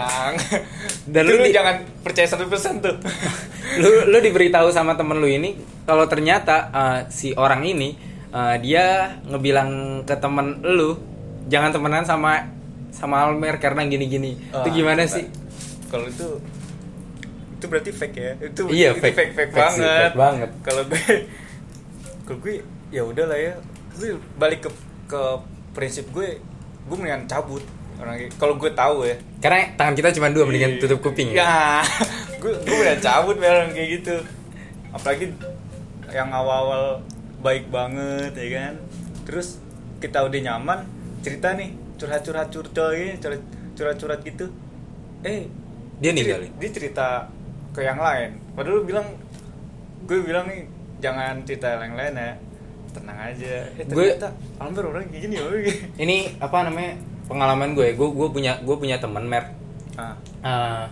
Dan 1.11 1.12
Dan 1.19 1.23
lu, 1.26 1.35
lu 1.35 1.45
di- 1.45 1.52
jangan 1.52 1.75
percaya 1.99 2.28
satu 2.28 2.47
persen 2.47 2.78
tuh. 2.78 2.95
lu 3.83 3.90
lu 4.07 4.19
diberitahu 4.21 4.69
sama 4.69 4.95
temen 4.95 5.16
lu 5.16 5.26
ini 5.26 5.57
kalau 5.83 6.04
ternyata 6.07 6.69
uh, 6.71 6.99
si 7.09 7.33
orang 7.33 7.64
ini 7.64 7.97
uh, 8.32 8.56
dia 8.58 8.84
ngebilang 9.24 9.70
ke 10.02 10.16
temen 10.16 10.58
lu 10.60 10.96
jangan 11.46 11.70
temenan 11.70 12.02
sama 12.02 12.48
sama 12.90 13.24
Almer 13.24 13.56
karena 13.56 13.84
gini-gini. 13.84 14.36
Ah, 14.50 14.60
itu 14.62 14.82
gimana 14.82 15.00
enggak. 15.00 15.14
sih? 15.14 15.24
Kalau 15.86 16.06
itu 16.06 16.28
itu 17.52 17.64
berarti 17.66 17.90
fake 17.90 18.16
ya. 18.16 18.32
Itu 18.42 18.62
Iya, 18.68 18.90
itu 18.90 19.00
fake. 19.00 19.14
fake, 19.14 19.32
fake, 19.32 19.50
Fake 19.50 19.70
sih, 19.70 19.80
banget. 19.80 20.00
fake 20.02 20.18
banget. 20.18 20.50
Kalau 20.60 20.82
gue 20.84 21.02
kalau 22.22 22.38
gue 22.40 22.54
ya 22.88 23.02
udahlah 23.02 23.38
ya. 23.38 23.54
Gue 23.92 24.08
balik 24.34 24.60
ke 24.62 24.70
ke 25.06 25.22
prinsip 25.70 26.08
gue 26.10 26.40
gue 26.82 26.96
mendingan 26.96 27.24
cabut 27.24 27.62
orang 27.96 28.18
kalau 28.34 28.56
gue 28.56 28.72
tahu 28.72 29.04
ya 29.04 29.14
Karena 29.38 29.70
tangan 29.72 29.94
kita 29.94 30.10
cuma 30.10 30.28
dua 30.28 30.42
mendingan 30.42 30.74
Iya. 30.74 30.80
tutup 30.80 30.98
kuping 31.00 31.30
ya. 31.30 31.38
ya 31.38 31.54
gue 32.36 32.52
gue 32.58 32.76
udah 32.76 32.96
cabut 32.98 33.36
orang 33.38 33.70
kayak 33.70 33.88
gitu 33.94 34.16
apalagi 34.90 35.30
yang 36.08 36.28
awal-awal 36.28 36.98
baik 37.42 37.68
banget 37.68 38.32
ya 38.32 38.49
kan 38.52 38.75
terus 39.22 39.58
kita 39.99 40.22
udah 40.22 40.40
nyaman 40.40 40.87
cerita 41.20 41.54
nih 41.54 41.70
curhat-curhat 41.94 42.49
curcoy 42.49 43.18
curhat- 43.18 43.46
curhat-curhat 43.75 44.20
gitu 44.22 44.46
eh 45.22 45.46
Dia 45.99 46.11
ceri- 46.11 46.18
ninggalin? 46.18 46.50
dia 46.56 46.70
cerita 46.70 47.06
ke 47.70 47.80
yang 47.80 47.99
lain 47.99 48.38
padahal 48.54 48.78
lu 48.78 48.84
bilang 48.84 49.06
gue 50.02 50.18
bilang 50.20 50.46
nih 50.46 50.66
jangan 50.99 51.42
cerita 51.42 51.78
yang 51.78 51.94
lain 51.94 52.14
ya 52.14 52.32
tenang 52.92 53.18
aja 53.18 53.54
eh 53.72 53.84
Gue- 53.84 54.12
ternyata 54.12 54.28
Amber 54.58 54.84
orang 54.87 55.06
kayak 55.08 55.22
gini 55.22 55.34
ya 55.34 55.46
Ini 55.96 56.16
apa 56.38 56.62
namanya? 56.62 56.94
Pengalaman 57.25 57.72
gue, 57.72 57.94
gue 57.94 58.08
gue 58.12 58.28
punya 58.28 58.61
gue 58.61 58.76
punya 58.76 58.99
teman 58.99 59.25
mer. 59.25 59.50
ah 59.94 60.12
Uh, 60.42 60.84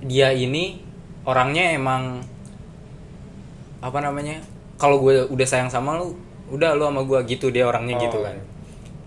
dia 0.00 0.30
ini 0.30 0.80
orangnya 1.24 1.74
emang 1.74 2.22
apa 3.80 3.98
namanya? 3.98 4.40
Kalau 4.84 5.00
gue 5.00 5.24
udah 5.26 5.46
sayang 5.46 5.66
sama 5.66 5.96
lu, 5.96 6.12
udah 6.50 6.76
lu 6.76 6.84
sama 6.84 7.00
gue 7.02 7.18
gitu 7.26 7.48
dia 7.48 7.64
orangnya 7.64 7.96
Oh, 7.96 8.02
gitu 8.02 8.18
kan. 8.20 8.30
iya. 8.30 8.44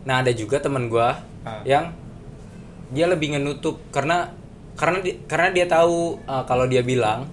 Nah 0.03 0.15
ada 0.19 0.31
juga 0.31 0.57
teman 0.57 0.87
gue 0.87 1.05
Ah. 1.45 1.61
yang 1.63 1.93
dia 2.89 3.05
lebih 3.05 3.31
ngenutup 3.31 3.77
karena 3.87 4.33
karena 4.73 4.99
di- 4.99 5.21
karena 5.23 5.49
dia 5.51 5.65
tahu 5.65 6.17
uh, 6.23 6.43
kalau 6.43 6.65
dia 6.65 6.81
bilang 6.81 7.29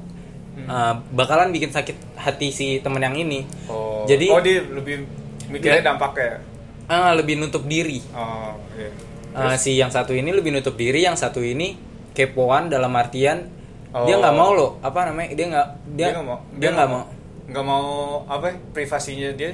Hmm. 0.53 0.67
uh, 0.67 0.95
bakalan 1.11 1.51
bikin 1.51 1.67
sakit 1.69 1.97
hati 2.15 2.49
si 2.49 2.67
temen 2.79 3.01
yang 3.01 3.17
ini. 3.17 3.43
oh 3.67 4.05
Jadi 4.05 4.29
oh 4.29 4.39
dia 4.39 4.63
lebih 4.63 5.03
mikirnya 5.49 5.81
Ya. 5.81 5.87
dampaknya 5.89 6.39
uh, 6.87 7.11
lebih 7.13 7.39
nutup 7.39 7.65
diri. 7.65 7.99
oh 8.11 8.55
iya 8.73 8.93
Uh, 9.35 9.57
si 9.57 9.75
yang 9.75 9.91
satu 9.91 10.13
ini 10.13 10.31
lebih 10.31 10.53
nutup 10.53 10.75
diri, 10.75 11.03
yang 11.03 11.17
satu 11.17 11.43
ini 11.43 11.75
kepoan 12.13 12.69
dalam 12.69 12.95
artian 12.95 13.51
dia 13.97 14.15
Oh. 14.15 14.19
nggak 14.21 14.31
mau 14.33 14.51
loh 14.53 14.79
apa 14.79 15.07
namanya 15.07 15.33
dia 15.33 15.47
nggak 15.49 15.69
dia 15.93 16.07
nggak 16.13 16.23
mau 16.25 16.39
dia 16.55 16.71
nggak 16.71 16.87
mau 16.89 17.03
nggak 17.45 17.65
mau 17.65 17.87
apa 18.25 18.51
ya, 18.51 18.57
privasinya 18.73 19.31
dia? 19.33 19.53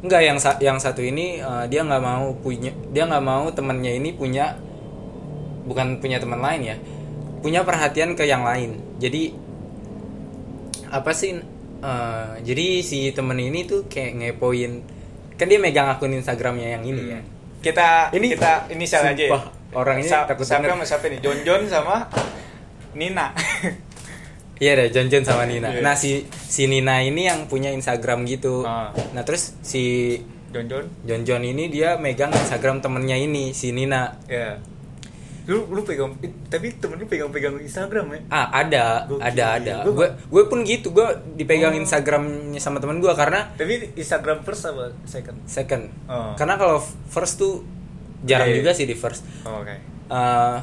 Nggak 0.00 0.22
yang 0.22 0.38
sa- 0.38 0.60
yang 0.60 0.78
satu 0.78 1.00
ini 1.00 1.40
uh, 1.40 1.64
dia 1.66 1.80
nggak 1.80 2.00
mau 2.00 2.32
punya 2.36 2.72
dia 2.90 3.04
nggak 3.04 3.24
mau 3.24 3.48
temannya 3.50 3.96
ini 3.96 4.12
punya 4.12 4.56
bukan 5.64 5.98
punya 5.98 6.16
teman 6.16 6.38
lain 6.38 6.62
ya 6.62 6.76
punya 7.40 7.62
perhatian 7.62 8.14
ke 8.14 8.24
yang 8.24 8.42
lain. 8.42 8.80
Jadi 8.96 9.34
apa 10.88 11.10
sih 11.10 11.36
uh, 11.82 12.32
jadi 12.40 12.80
si 12.80 13.10
temen 13.10 13.36
ini 13.36 13.66
tuh 13.66 13.84
kayak 13.86 14.16
ngepoin 14.16 14.72
kan 15.36 15.46
dia 15.46 15.60
megang 15.60 15.90
akun 15.90 16.12
Instagramnya 16.12 16.78
yang 16.78 16.84
ini 16.84 17.02
ya. 17.12 17.20
Kita 17.60 18.14
Ini- 18.14 18.30
kita 18.32 18.70
ini 18.70 18.84
aja 18.86 19.24
ya. 19.26 19.40
ini 19.98 20.06
Sa- 20.08 20.24
takut 20.24 20.46
siapa 20.46 20.64
sama 20.70 20.84
siapa 20.86 21.04
nih? 21.10 21.18
John 21.20 21.38
John 21.44 21.62
sama 21.66 22.08
Nina 22.96 23.34
Iya 24.56 24.72
deh, 24.74 24.88
John 24.88 25.22
sama 25.22 25.44
Nina. 25.44 25.68
Iya. 25.68 25.80
Nah 25.80 25.92
si 25.92 26.24
si 26.30 26.64
Nina 26.64 27.00
ini 27.00 27.24
yang 27.24 27.44
punya 27.44 27.68
Instagram 27.68 28.24
gitu. 28.24 28.62
Ah. 28.62 28.88
Nah 29.12 29.20
terus 29.20 29.52
si 29.60 30.16
John 30.48 30.64
John 30.64 30.84
John 31.02 31.22
John 31.22 31.42
ini 31.42 31.68
dia 31.68 31.96
megang 31.96 32.32
Instagram 32.32 32.80
temennya 32.80 33.14
ini 33.14 33.52
si 33.52 33.70
Nina. 33.70 34.16
ya 34.24 34.56
lu 35.46 35.62
lu 35.68 35.78
pegang 35.80 36.10
eh, 36.18 36.32
tapi 36.50 36.74
temen 36.74 36.98
lu 36.98 37.06
pegang-pegang 37.06 37.54
Instagram 37.62 38.10
ya 38.10 38.20
Ah 38.26 38.50
ada, 38.56 39.06
Gokil. 39.06 39.22
ada 39.22 39.44
ada. 39.54 39.74
Gua- 39.86 39.94
Gue 39.94 40.08
gue 40.18 40.42
pun 40.48 40.58
gitu. 40.64 40.90
Gue 40.90 41.06
dipegang 41.36 41.70
Oh. 41.70 41.78
Instagramnya 41.78 42.58
sama 42.58 42.82
temen 42.82 42.98
gue 42.98 43.12
karena 43.12 43.54
tapi 43.54 43.94
Instagram 43.94 44.42
first 44.42 44.66
apa 44.66 44.90
second 45.04 45.38
second. 45.46 45.86
Oh. 46.06 46.34
Karena 46.34 46.58
kalau 46.58 46.82
first 47.06 47.38
tuh 47.38 47.62
jarang 48.24 48.50
Iya. 48.50 48.58
juga 48.58 48.70
sih 48.72 48.86
di 48.86 48.96
first. 48.96 49.22
oh, 49.44 49.62
oke 49.62 49.76
Eh, 50.08 50.56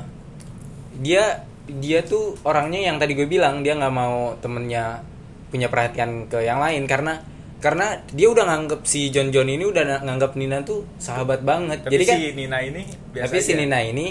dia 1.00 1.48
dia 1.66 2.02
tuh 2.02 2.36
orangnya 2.44 2.80
yang 2.84 2.98
tadi 2.98 3.14
gue 3.14 3.24
bilang 3.24 3.62
dia 3.62 3.74
nggak 3.74 3.92
mau 3.92 4.36
temennya 4.38 5.00
punya 5.48 5.68
perhatian 5.68 6.28
ke 6.28 6.42
yang 6.42 6.58
lain 6.58 6.84
karena 6.84 7.24
karena 7.58 8.04
dia 8.10 8.28
udah 8.28 8.44
nganggep 8.44 8.84
si 8.84 9.08
John 9.08 9.32
John 9.32 9.48
ini 9.48 9.64
udah 9.64 10.04
nganggep 10.04 10.36
Nina 10.36 10.60
tuh 10.62 10.84
sahabat 10.98 11.40
banget 11.42 11.80
tapi 11.82 11.94
jadi 11.94 12.04
kan 12.04 12.18
si 12.18 12.28
Nina 12.34 12.58
ini 12.60 12.82
biasa 13.10 13.24
tapi 13.24 13.38
si 13.40 13.52
aja. 13.52 13.60
Nina 13.60 13.80
ini 13.82 14.08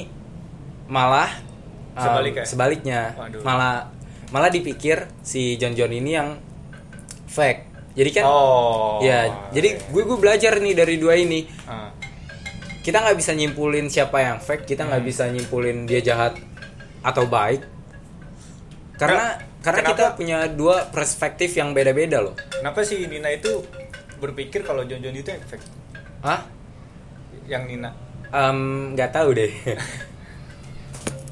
malah 0.87 1.29
um, 1.93 2.01
Sebaliknya? 2.01 2.45
sebaliknya 2.45 3.01
Waduh. 3.15 3.43
malah 3.43 3.93
malah 4.29 4.49
dipikir 4.49 5.13
si 5.21 5.57
John 5.57 5.73
John 5.73 5.91
ini 5.91 6.11
yang 6.11 6.41
fake 7.27 7.69
jadi 7.93 8.11
kan 8.15 8.25
oh 8.25 9.05
ya 9.05 9.51
jadi 9.51 9.77
gue 9.85 10.03
gue 10.03 10.19
belajar 10.19 10.57
nih 10.57 10.73
dari 10.73 10.97
dua 10.97 11.13
ini 11.15 11.45
Ah. 11.65 11.93
kita 12.81 12.99
nggak 12.99 13.15
bisa 13.15 13.33
nyimpulin 13.33 13.87
siapa 13.87 14.17
yang 14.19 14.39
fake 14.39 14.65
kita 14.67 14.85
nggak 14.85 15.01
Hmm. 15.01 15.11
bisa 15.11 15.29
nyimpulin 15.29 15.85
dia 15.85 16.01
jahat 16.01 16.41
atau 17.03 17.27
baik? 17.27 17.63
Karena 18.97 19.35
Kenapa- 19.35 19.61
karena 19.61 19.81
kita 19.85 19.95
kenapa- 19.95 20.17
punya 20.17 20.39
dua 20.49 20.77
perspektif 20.89 21.51
yang 21.53 21.71
beda-beda 21.71 22.19
loh. 22.19 22.35
Kenapa 22.53 22.83
si 22.83 23.03
Nina 23.05 23.29
itu 23.29 23.63
berpikir 24.19 24.63
kalau 24.63 24.83
John 24.83 24.99
John 24.99 25.13
itu 25.13 25.31
fake 25.31 25.67
ah 26.23 26.47
yang 27.45 27.67
Nina? 27.67 27.91
Em, 28.29 28.59
nggak 28.95 29.11
tahu 29.13 29.35
deh. 29.35 29.51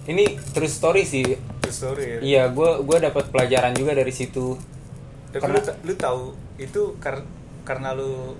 Ini 0.06 0.24
true 0.50 0.66
story 0.68 1.02
sih. 1.04 1.22
True 1.60 1.70
story 1.72 2.04
ya. 2.04 2.18
iya 2.20 2.42
gue 2.48 2.70
gue 2.82 2.98
dapat 3.00 3.30
pelajaran 3.30 3.72
juga 3.72 3.94
dari 3.94 4.10
situ. 4.10 4.58
Tapi 5.30 5.38
Karena- 5.40 5.62
lu, 5.62 5.86
lu 5.86 5.94
tahu 5.94 6.22
itu 6.56 6.82
kar- 6.98 7.26
karena 7.62 7.94
lu 7.94 8.34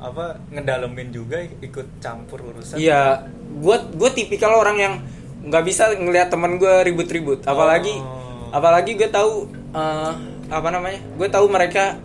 apa 0.00 0.40
ngedalemin 0.48 1.12
juga 1.12 1.36
ikut 1.60 2.00
campur 2.00 2.40
urusan. 2.40 2.80
iya 2.80 3.20
gue 3.52 3.76
gue 3.92 4.10
tipikal 4.16 4.56
orang 4.56 4.76
yang 4.80 4.94
nggak 5.42 5.62
bisa 5.62 5.88
ngelihat 5.90 6.28
teman 6.28 6.56
gue 6.56 6.74
ribut-ribut 6.84 7.42
apalagi 7.42 7.96
Oh. 7.96 8.50
apalagi 8.52 8.94
gue 8.94 9.08
tahu 9.08 9.44
eh, 9.70 10.12
apa 10.48 10.68
namanya 10.68 10.98
gue 11.12 11.28
tahu 11.28 11.46
mereka 11.46 11.96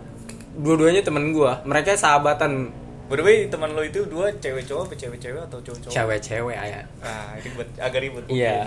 dua-duanya 0.54 1.02
temen 1.02 1.30
gue 1.30 1.52
mereka 1.62 1.92
sahabatan 1.92 2.70
By 3.06 3.14
the 3.14 3.22
way, 3.22 3.46
teman 3.46 3.70
lo 3.70 3.82
itu 3.82 4.02
dua 4.02 4.34
cewek 4.34 4.66
cowok 4.66 4.82
apa 4.82 4.94
cewek 4.96 5.18
cewek 5.20 5.38
atau 5.40 5.58
cowok 5.60 5.78
cowok? 5.78 5.92
cewek-cewek 5.94 6.56
ya 6.56 6.82
Ah, 6.98 7.38
ribet, 7.38 7.68
agak 7.76 8.00
ribet. 8.00 8.24
Iya. 8.26 8.66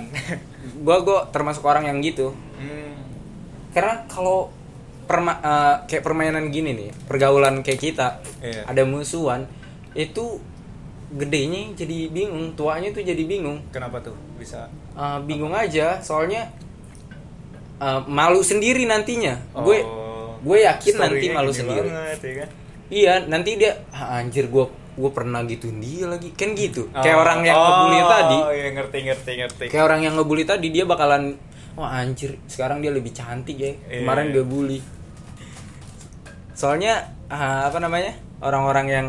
gue 0.80 0.98
gue 1.02 1.20
termasuk 1.30 1.60
orang 1.62 1.84
yang 1.86 2.00
gitu 2.00 2.32
hmm. 2.56 2.96
karena 3.72 4.08
kalau 4.08 4.48
perma 5.04 5.34
eh, 5.36 5.76
kayak 5.86 6.00
permainan 6.02 6.48
gini 6.50 6.72
nih 6.72 6.90
pergaulan 7.04 7.60
kayak 7.60 7.82
kita 7.82 8.24
Iya. 8.40 8.64
ada 8.64 8.84
musuhan 8.84 9.44
itu 9.92 10.40
gedenya 11.12 11.74
jadi 11.74 12.06
bingung 12.08 12.54
tuanya 12.54 12.90
tuh 12.90 13.02
jadi 13.02 13.24
bingung. 13.24 13.66
Kenapa 13.70 13.98
tuh? 14.00 14.14
Bisa? 14.36 14.70
Eh, 14.94 15.20
bingung 15.24 15.52
aja 15.52 15.98
soalnya 16.00 16.46
eh, 17.78 18.02
malu 18.06 18.40
sendiri 18.40 18.84
nantinya. 18.84 19.40
Gue 19.56 19.82
Oh, 19.82 20.36
gue 20.40 20.58
yakin 20.62 20.96
nanti 20.96 21.26
malu 21.30 21.50
sendiri. 21.50 21.88
banget, 21.88 22.20
ya 22.22 22.34
kan? 22.38 22.50
iya 22.90 23.14
nanti 23.22 23.54
dia 23.54 23.86
"Ah, 23.90 24.18
anjir 24.18 24.48
gue 24.48 24.66
gue 24.92 25.12
pernah 25.12 25.42
gituin 25.44 25.78
dia 25.78 26.06
lagi. 26.06 26.30
Kan 26.32 26.54
gitu. 26.54 26.92
Kayak 26.92 27.16
Oh, 27.16 27.24
orang 27.24 27.40
yang 27.42 27.56
oh, 27.56 27.64
ngebully 27.64 28.02
tadi. 28.04 28.38
iya 28.54 28.68
ngerti 28.72 28.98
ngerti 29.04 29.32
ngerti. 29.38 29.66
kayak 29.72 29.86
orang 29.86 30.02
yang 30.02 30.14
ngebully 30.14 30.44
tadi 30.44 30.68
dia 30.70 30.84
bakalan 30.84 31.34
wah 31.74 31.96
anjir 31.96 32.36
sekarang 32.46 32.80
dia 32.80 32.92
lebih 32.92 33.10
cantik 33.10 33.56
ya. 33.56 33.72
Iya. 33.88 34.04
kemarin 34.04 34.30
gue 34.30 34.44
bully. 34.44 34.80
Soalnya 36.52 36.94
ah, 37.28 37.66
apa 37.66 37.80
namanya 37.80 38.12
orang-orang 38.40 38.88
yang 38.88 39.08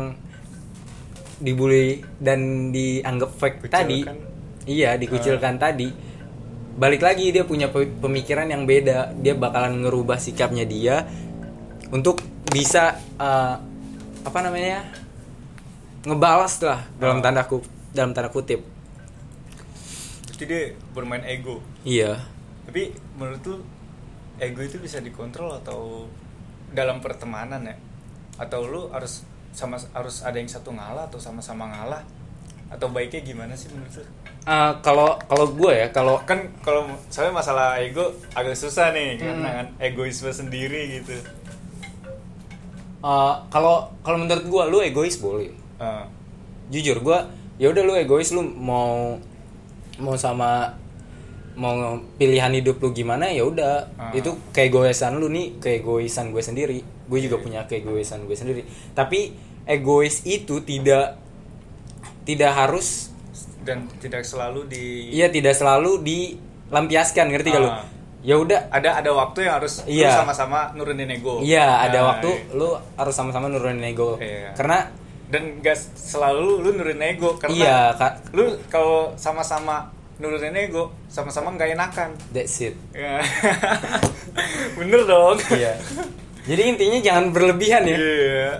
dibully 1.41 1.89
dan 2.15 2.39
dianggap 2.69 3.33
fake 3.33 3.57
Kucilkan. 3.59 3.73
tadi 3.75 3.99
iya 4.63 4.93
dikucilkan 4.93 5.57
tadi 5.57 5.89
balik 6.71 7.01
lagi 7.01 7.29
dia 7.29 7.43
punya 7.43 7.67
pe- 7.67 7.89
pemikiran 7.91 8.45
yang 8.45 8.63
beda 8.63 9.11
dia 9.15 9.33
bakalan 9.33 9.81
ngerubah 9.81 10.15
sikapnya 10.15 10.63
dia 10.63 11.03
untuk 11.89 12.21
bisa 12.45 12.93
ah, 13.17 13.57
apa 14.21 14.39
namanya 14.39 14.85
ngebalas 16.01 16.61
lah 16.61 16.85
dalam 16.95 17.17
Oh. 17.17 17.23
tanda 17.23 17.43
kutip 17.43 17.69
dalam 17.91 18.11
tanda 18.11 18.29
kutip 18.29 18.61
Berarti 20.23 20.43
dia 20.47 20.63
bermain 20.89 21.21
ego. 21.23 21.61
iya 21.83 22.17
Tapi 22.63 22.89
menurut 23.13 23.43
lu 23.43 23.57
ego 24.37 24.61
itu 24.61 24.77
bisa 24.77 24.97
dikontrol 24.97 25.53
atau 25.55 26.07
dalam 26.71 26.97
pertemanan 26.97 27.61
ya? 27.63 27.75
Atau 28.39 28.65
lu 28.65 28.89
harus 28.89 29.21
sama 29.51 29.75
harus 29.91 30.21
ada 30.21 30.35
yang 30.35 30.47
satu 30.47 30.71
ngalah 30.71 31.05
atau 31.05 31.17
sama-sama 31.17 31.67
ngalah? 31.67 32.01
Atau 32.67 32.87
baiknya 32.87 33.19
gimana 33.21 33.51
sih 33.51 33.67
menurut 33.67 33.91
lu? 33.93 34.05
Eh, 34.41 34.71
kalau 34.81 35.19
kalau 35.23 35.45
gue 35.49 35.73
ya 35.75 35.87
kalau 35.89 36.17
Kan 36.23 36.49
kalau 36.59 36.89
soalnya 37.07 37.35
masalah 37.35 37.77
ego 37.77 38.01
agak 38.31 38.55
susah 38.55 38.89
nih 38.89 39.13
Hmm. 39.13 39.21
karena 39.37 39.49
kan 39.53 39.67
egoisme 39.79 40.31
sendiri 40.31 40.97
gitu. 40.97 41.13
eh, 43.01 43.33
kalau 43.47 43.75
kalau 44.01 44.17
menurut 44.17 44.43
gue 44.43 44.63
lu 44.67 44.77
egois 44.79 45.17
boleh 45.17 45.49
Ah, 45.75 46.05
jujur 46.69 47.01
gue 47.01 47.17
ya 47.57 47.67
udah 47.67 47.81
lu 47.81 47.93
egois 47.95 48.29
lu 48.29 48.41
mau 48.41 49.17
mau 49.97 50.13
sama 50.13 50.69
mau 51.51 51.73
pilihan 52.15 52.53
hidup 52.55 52.77
lu 52.79 52.89
gimana 52.91 53.25
ya 53.27 53.41
udah 53.43 53.89
Ah. 53.95 54.13
itu 54.13 54.29
keegoisan 54.51 55.17
lu 55.17 55.27
nih 55.27 55.57
keegoisan 55.57 56.29
gue 56.29 56.39
sendiri 56.39 56.79
gue 57.11 57.19
juga 57.19 57.35
Iya. 57.35 57.43
punya 57.43 57.61
keegoisan 57.67 58.23
gue 58.23 58.33
sendiri 58.33 58.63
tapi 58.95 59.35
egois 59.65 60.23
itu 60.23 60.63
tidak 60.63 61.19
tidak 62.23 62.55
harus 62.55 63.11
dan 63.61 63.85
tidak 63.99 64.23
selalu 64.23 64.65
di 64.65 65.11
iya 65.11 65.27
tidak 65.27 65.51
selalu 65.51 65.99
dilampiaskan 66.01 67.27
ngerti 67.29 67.51
Ah. 67.51 67.83
ya 68.21 68.37
udah 68.37 68.69
ada 68.69 68.95
ada 68.95 69.11
waktu 69.11 69.43
yang 69.43 69.59
harus 69.59 69.83
lu 69.83 69.97
Iya. 69.97 70.13
sama-sama 70.15 70.71
nurunin 70.71 71.09
ego. 71.09 71.41
iya 71.41 71.83
ada 71.83 71.99
Nah, 71.99 72.05
waktu 72.15 72.29
lu 72.53 72.69
harus 72.95 73.13
sama-sama 73.13 73.45
nurunin 73.45 73.83
ego 73.83 74.15
Iya. 74.15 74.53
karena 74.55 74.87
dan 75.27 75.57
gak 75.59 75.79
selalu 75.93 76.59
lu 76.59 76.69
nurunin 76.73 77.01
ego 77.09 77.33
karena 77.35 77.55
iya 77.55 77.77
kak 77.93 78.13
lu 78.31 78.45
kalau 78.67 79.11
sama-sama 79.15 79.89
nurunin 80.17 80.53
ego 80.53 80.93
sama-sama 81.07 81.49
nggak 81.51 81.73
enakan 81.73 82.13
that's 82.29 82.61
it 82.61 82.77
Ya. 82.93 83.17
bener 84.77 85.01
dong 85.03 85.37
iya 85.51 85.73
jadi 86.43 86.61
intinya 86.67 86.99
jangan 86.99 87.25
berlebihan 87.29 87.83
ya. 87.85 87.97
Iya. 87.97 88.51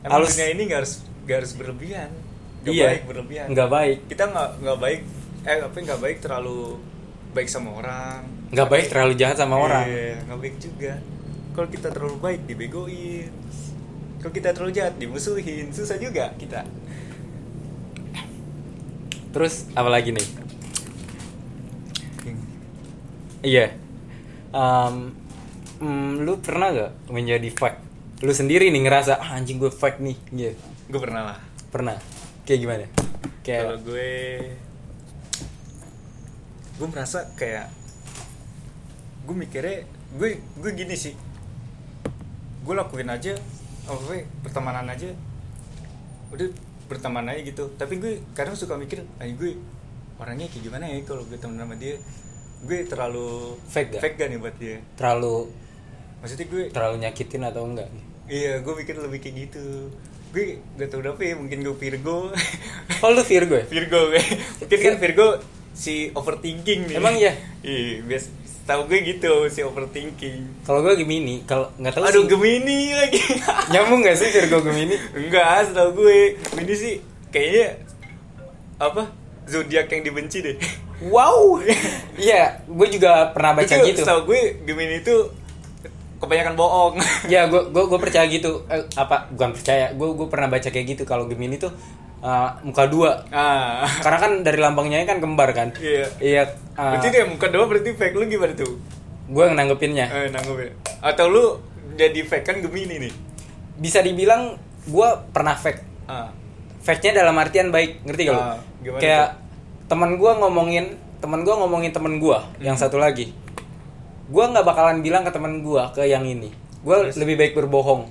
Emang 0.00 0.12
Harus- 0.20 0.32
dunia 0.34 0.48
ini 0.50 0.62
nggak 0.64 0.78
harus 0.80 0.94
nggak 1.24 1.36
harus 1.36 1.52
berlebihan. 1.54 2.10
Nggak 2.60 2.74
Iya. 2.74 2.86
baik 2.86 3.02
berlebihan. 3.04 3.46
Nggak 3.48 3.68
baik. 3.68 3.98
Kita 4.06 4.24
nggak 4.26 4.48
nggak 4.60 4.78
baik 4.78 5.00
eh 5.40 5.58
apa 5.58 5.72
nggak 5.72 6.00
baik 6.00 6.16
terlalu 6.20 6.60
baik 7.32 7.48
sama 7.48 7.70
orang. 7.72 8.20
Nggak 8.50 8.68
baik 8.68 8.86
terlalu 8.88 9.12
jahat 9.14 9.36
sama 9.36 9.56
orang. 9.56 9.86
iya 9.86 10.20
nggak 10.22 10.38
baik 10.38 10.56
juga. 10.58 10.92
Kalau 11.50 11.68
kita 11.68 11.88
terlalu 11.88 12.16
baik 12.18 12.40
dibegoin. 12.44 13.30
Kalau 14.20 14.32
kita 14.32 14.48
terlalu 14.52 14.72
jahat 14.72 14.94
dimusuhin. 14.96 15.70
Susah 15.70 15.96
juga 15.96 16.32
kita. 16.36 16.64
Terus 19.30 19.64
apa 19.72 19.88
lagi 19.88 20.10
nih? 20.10 20.26
Iya. 23.40 23.72
Em, 24.50 24.96
mm, 25.80 26.22
lu 26.22 26.38
pernah 26.44 26.68
gak 26.70 26.92
menjadi 27.10 27.48
fake 27.50 27.80
lu 28.20 28.32
sendiri 28.36 28.68
nih 28.68 28.84
ngerasa 28.84 29.16
ah, 29.16 29.36
anjing 29.40 29.56
gue 29.56 29.72
fake 29.72 29.98
nih 30.04 30.16
iya 30.36 30.52
gue 30.90 30.98
pernah 30.98 31.22
lah. 31.22 31.38
Pernah? 31.70 31.96
Kayak 32.42 32.58
gimana? 32.66 32.86
Kalau 33.46 33.78
kayak 33.78 33.86
gue 33.86 34.10
gue 36.80 36.88
merasa 36.90 37.30
kayak 37.38 37.70
gue 39.22 39.36
mikirnya 39.38 39.86
gue 40.18 40.42
gue 40.42 40.70
gini 40.74 40.98
sih. 40.98 41.14
Gue 42.66 42.74
lakuin 42.74 43.06
aja 43.06 43.38
apa 43.86 44.26
pertemanan 44.42 44.90
aja. 44.90 45.14
Udah 46.34 46.50
berteman 46.90 47.30
aja 47.30 47.40
gitu. 47.46 47.70
Tapi 47.78 48.02
gue 48.02 48.18
kadang 48.34 48.58
suka 48.58 48.74
mikir 48.74 49.06
ay 49.22 49.38
gue 49.38 49.54
orangnya 50.18 50.50
kayak 50.50 50.66
gimana 50.66 50.90
ya 50.90 50.98
kalau 51.06 51.22
gue 51.22 51.38
temen 51.38 51.54
sama 51.54 51.78
dia? 51.78 51.94
Gue 52.66 52.82
terlalu 52.84 53.56
Fake 53.70 53.94
gak? 53.94 54.00
fake 54.02 54.16
gak 54.18 54.28
nih 54.34 54.38
buat 54.42 54.56
dia? 54.58 54.76
Terlalu 54.98 55.48
maksudnya 56.20 56.46
gue 56.46 56.62
terlalu 56.70 56.96
nyakitin 57.02 57.42
atau 57.44 57.64
enggak 57.64 57.88
iya 58.30 58.62
gue 58.62 58.72
mikir 58.78 58.94
lebih 58.94 59.18
kayak 59.18 59.50
gitu. 59.50 59.90
Gue 60.30 60.62
gak 60.78 60.94
tau 60.94 61.02
kenapa 61.02 61.26
ya 61.26 61.34
mungkin 61.34 61.66
gue 61.66 61.74
Virgo. 61.74 62.30
Oh 63.02 63.10
lu 63.10 63.22
Virgo 63.26 63.58
ya? 63.58 63.66
Virgo 63.66 64.14
gue. 64.14 64.22
Mungkin 64.62 64.78
kan 64.78 64.94
Virgo 65.02 65.28
si 65.74 66.14
overthinking 66.14 66.94
nih. 66.94 66.96
Emang 67.02 67.18
iya? 67.18 67.34
iya 67.66 67.98
bias 68.06 68.30
tahu 68.62 68.86
gue 68.86 69.02
gitu 69.02 69.50
si 69.50 69.66
overthinking. 69.66 70.62
Kalau 70.62 70.86
gue 70.86 70.94
Gemini 70.94 71.42
kalau 71.42 71.74
nggak 71.74 71.90
tahu 71.98 72.04
aduh 72.06 72.22
sih. 72.22 72.30
Gemini 72.30 72.94
lagi. 72.94 73.18
Nyambung 73.74 74.06
gak 74.06 74.14
sih 74.14 74.30
Virgo 74.30 74.62
Gemini? 74.62 74.94
Enggak 75.18 75.66
setahu 75.66 76.06
gue. 76.06 76.38
Gemini 76.54 76.74
sih 76.78 76.94
kayaknya 77.34 77.82
apa? 78.78 79.10
Zodiak 79.50 79.90
yang 79.90 80.06
dibenci 80.06 80.38
deh. 80.46 80.56
Wow. 81.10 81.58
Iya 82.20 82.60
gue 82.68 82.88
juga 82.92 83.32
pernah 83.32 83.56
baca 83.56 83.72
Itu 83.72 83.96
gitu. 83.96 84.04
setahu 84.04 84.28
gue 84.28 84.60
Gemini 84.68 85.00
itu 85.00 85.39
kebanyakan 86.20 86.54
bohong. 86.54 86.94
Ya 87.32 87.48
gue 87.48 87.66
gue 87.72 87.98
percaya 87.98 88.28
gitu. 88.28 88.62
Eh, 88.68 88.84
apa? 88.94 89.26
Bukan 89.32 89.56
percaya. 89.56 89.90
Gue 89.96 90.12
gue 90.14 90.28
pernah 90.28 90.46
baca 90.46 90.68
kayak 90.68 90.86
gitu. 90.96 91.02
Kalau 91.08 91.24
Gemini 91.26 91.56
tuh 91.56 91.72
uh, 92.20 92.52
muka 92.62 92.86
dua. 92.86 93.24
Ah. 93.32 93.88
Karena 94.04 94.18
kan 94.20 94.32
dari 94.44 94.58
lambangnya 94.60 95.02
kan 95.08 95.18
kembar 95.18 95.50
kan? 95.56 95.72
Iya. 95.80 96.06
Iya 96.20 96.42
uh, 96.76 96.94
berarti 96.94 97.08
dia 97.08 97.24
muka 97.24 97.48
doang 97.48 97.68
berarti 97.72 97.90
fake. 97.96 98.14
Lu 98.14 98.28
gimana 98.28 98.52
tuh? 98.52 98.76
Gue 99.26 99.42
yang 99.48 99.56
nanggepinnya. 99.56 100.06
Eh 100.12 100.28
nanggung 100.28 100.60
ya 100.60 100.70
atau 101.00 101.32
lu 101.32 101.44
jadi 101.96 102.20
fake? 102.20 102.44
Kan 102.44 102.56
Gemini 102.60 103.08
nih. 103.08 103.12
Bisa 103.80 104.04
dibilang 104.04 104.60
gue 104.84 105.08
pernah 105.32 105.56
fake. 105.56 105.80
Ah. 106.04 106.28
Fake-nya 106.80 107.24
dalam 107.24 107.36
artian 107.36 107.68
baik. 107.68 108.04
Ngerti 108.04 108.22
gak 108.24 108.34
lu? 108.34 108.40
Ah, 108.40 108.56
gimana 108.80 109.00
kayak 109.00 109.28
teman 109.90 110.16
gue 110.16 110.32
ngomongin 110.32 110.84
teman 111.20 111.44
gue 111.44 111.52
ngomongin 111.52 111.92
teman 111.92 112.16
gue 112.16 112.38
yang 112.62 112.78
Hmm. 112.78 112.84
satu 112.86 112.96
lagi 112.96 113.34
gue 114.30 114.44
nggak 114.46 114.62
bakalan 114.62 114.98
bilang 115.00 115.22
ke 115.22 115.30
teman 115.30 115.60
gue 115.60 115.82
ke 115.92 116.02
yang 116.04 116.22
ini 116.22 116.48
gue 116.80 116.96
Terus? 117.02 117.18
lebih 117.18 117.34
baik 117.36 117.52
berbohong 117.52 118.06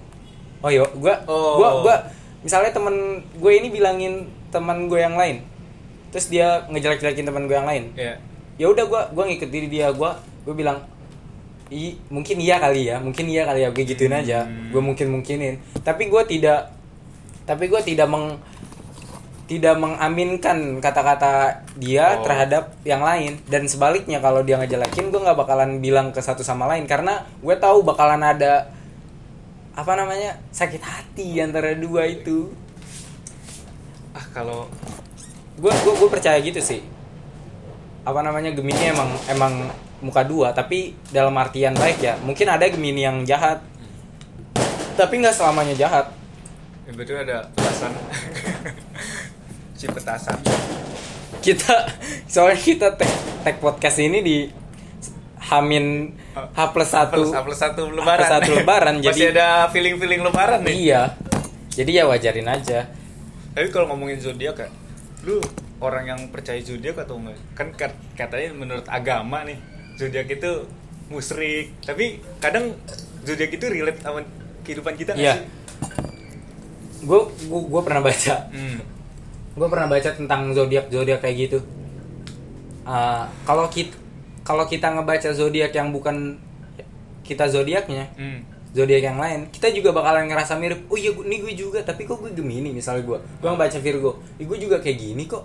oh 0.60 0.69
yo 0.69 0.86
gue 0.93 1.13
Oh. 1.25 1.58
gue 1.58 1.69
gue 1.84 1.95
misalnya 2.41 2.69
temen 2.69 2.95
gue 3.34 3.51
ini 3.53 3.67
bilangin 3.67 4.13
teman 4.49 4.86
gue 4.86 4.99
yang 4.99 5.15
lain 5.15 5.41
terus 6.10 6.27
dia 6.27 6.67
ngejelek-jelekin 6.67 7.23
teman 7.23 7.45
gue 7.45 7.53
yang 7.53 7.65
lain 7.65 7.91
ya 7.93 8.19
ya 8.55 8.67
udah 8.67 8.84
gue 8.84 9.01
gue 9.10 9.23
ngikut 9.25 9.49
diri 9.49 9.67
dia 9.67 9.88
gue 9.89 10.12
gue 10.43 10.53
bilang 10.53 10.84
i 11.69 11.93
mungkin 12.10 12.38
iya 12.38 12.58
kali 12.58 12.89
ya 12.89 12.97
mungkin 12.97 13.25
iya 13.25 13.45
kali 13.45 13.62
ya 13.62 13.69
gue 13.69 13.84
gituin 13.86 14.12
aja 14.12 14.43
Hmm. 14.43 14.73
gue 14.73 14.82
mungkin 14.82 15.08
mungkinin 15.10 15.55
tapi 15.79 16.08
gue 16.08 16.21
tidak 16.27 16.73
tapi 17.45 17.65
gue 17.65 17.79
tidak 17.79 18.05
meng 18.05 18.38
tidak 19.49 19.81
mengaminkan 19.81 20.77
kata-kata 20.77 21.65
dia 21.73 22.21
Oh. 22.21 22.21
terhadap 22.21 22.69
yang 22.85 23.01
lain. 23.01 23.41
Dan 23.49 23.65
sebaliknya 23.65 24.21
kalau 24.21 24.45
dia 24.45 24.62
ngejelekin 24.62 25.09
gue 25.09 25.17
nggak 25.17 25.33
bakalan 25.41 25.81
bilang 25.81 26.13
ke 26.13 26.21
satu 26.21 26.45
sama 26.45 26.69
lain. 26.69 26.85
Karena 26.85 27.25
gue 27.41 27.55
tahu 27.57 27.81
bakalan 27.81 28.21
ada 28.21 28.69
apa 29.73 29.91
namanya 29.97 30.38
sakit 30.53 30.85
hati 30.85 31.41
antara 31.41 31.73
dua 31.73 32.05
itu. 32.05 32.53
Ah 34.13 34.21
kalau 34.29 34.69
gue 35.57 35.73
gue 35.73 35.93
gue 35.97 36.09
percaya 36.13 36.38
gitu 36.45 36.62
sih. 36.62 36.85
Apa 38.05 38.21
namanya 38.21 38.53
Gemini 38.53 38.93
emang 38.93 39.09
emang 39.25 39.53
muka 40.05 40.21
dua. 40.21 40.53
Tapi 40.53 40.93
dalam 41.09 41.33
artian 41.33 41.73
baik 41.73 42.05
ya 42.05 42.21
mungkin 42.21 42.53
ada 42.53 42.69
Gemini 42.69 43.01
yang 43.01 43.25
jahat. 43.25 43.65
Tapi 44.93 45.25
nggak 45.25 45.33
selamanya 45.33 45.73
jahat. 45.73 46.05
Kebetulan 46.85 47.25
ada 47.25 47.49
petasan. 47.57 47.93
si 49.79 49.87
petasan. 49.87 50.35
kita 51.39 51.87
soalnya 52.27 52.59
kita 52.59 52.87
tag, 52.93 53.07
tag 53.41 53.55
podcast 53.57 53.95
ini 53.97 54.19
di 54.19 54.37
Hamin 55.41 56.11
H 56.35 56.59
plus 56.69 56.89
satu 56.89 57.15
Plus, 57.15 57.31
plus 57.31 57.57
satu 57.57 57.87
lebaran. 57.87 58.11
H 58.11 58.19
plus 58.19 58.29
satu 58.29 58.51
lebaran, 58.53 58.93
Masih 58.99 59.07
jadi- 59.09 59.31
ada 59.33 59.47
feeling-feeling 59.69 60.19
lebaran 60.21 60.59
nih. 60.61 60.75
iya 60.77 61.01
jadi 61.71 61.91
ya 61.93 62.03
wajarin 62.05 62.43
aja 62.45 62.91
Tapi 63.49 63.67
kalau 63.69 63.87
ngomongin 63.89 64.19
zodiak 64.19 64.55
ya, 64.57 64.67
lu 65.23 65.39
orang 65.79 66.05
yang 66.07 66.21
percaya 66.27 66.59
zodiak 66.59 66.95
atau 66.97 67.15
enggak? 67.17 67.39
Kan 67.53 67.67
kat- 67.73 67.99
katanya 68.13 68.51
menurut 68.53 68.85
agama 68.85 69.41
nih, 69.41 69.57
zodiak 69.95 70.27
itu 70.29 70.67
musrik. 71.07 71.71
Tapi 71.81 72.19
kadang 72.37 72.75
zodiak 73.21 73.49
itu 73.49 73.65
relate 73.65 73.99
sama 73.99 74.21
kehidupan 74.61 74.93
kita 74.93 75.15
iya 75.15 75.39
gue 76.99 77.19
gue 77.47 77.81
pernah 77.81 77.99
baca 78.01 78.35
Hmm. 78.49 78.79
Gue 79.60 79.67
pernah 79.67 79.86
baca 79.86 80.10
tentang 80.10 80.50
zodiak 80.50 80.88
zodiak 80.88 81.19
kayak 81.19 81.38
gitu 81.45 81.60
Ah, 82.82 83.28
kalau 83.43 83.67
kita 83.67 83.93
kalau 84.41 84.65
kita 84.65 84.89
ngebaca 84.89 85.30
zodiak 85.30 85.69
yang 85.69 85.91
bukan 85.91 86.39
kita 87.22 87.45
zodiaknya 87.45 88.10
Hmm. 88.15 88.41
zodiak 88.69 89.04
yang 89.04 89.17
lain 89.17 89.45
kita 89.48 89.69
juga 89.69 89.91
bakalan 89.91 90.26
ngerasa 90.26 90.56
mirip 90.56 90.88
oh 90.88 90.95
iya 90.95 91.13
ini 91.13 91.38
gue 91.39 91.54
juga 91.54 91.80
tapi 91.82 92.02
kok 92.04 92.17
gue 92.17 92.32
gemini 92.32 92.72
misalnya 92.72 93.04
gue 93.04 93.17
gue 93.19 93.45
ngebaca 93.48 93.78
Virgo 93.78 94.12
"Ih, 94.36 94.45
gue 94.45 94.58
juga 94.58 94.78
kayak 94.78 94.98
gini 94.98 95.26
kok 95.26 95.43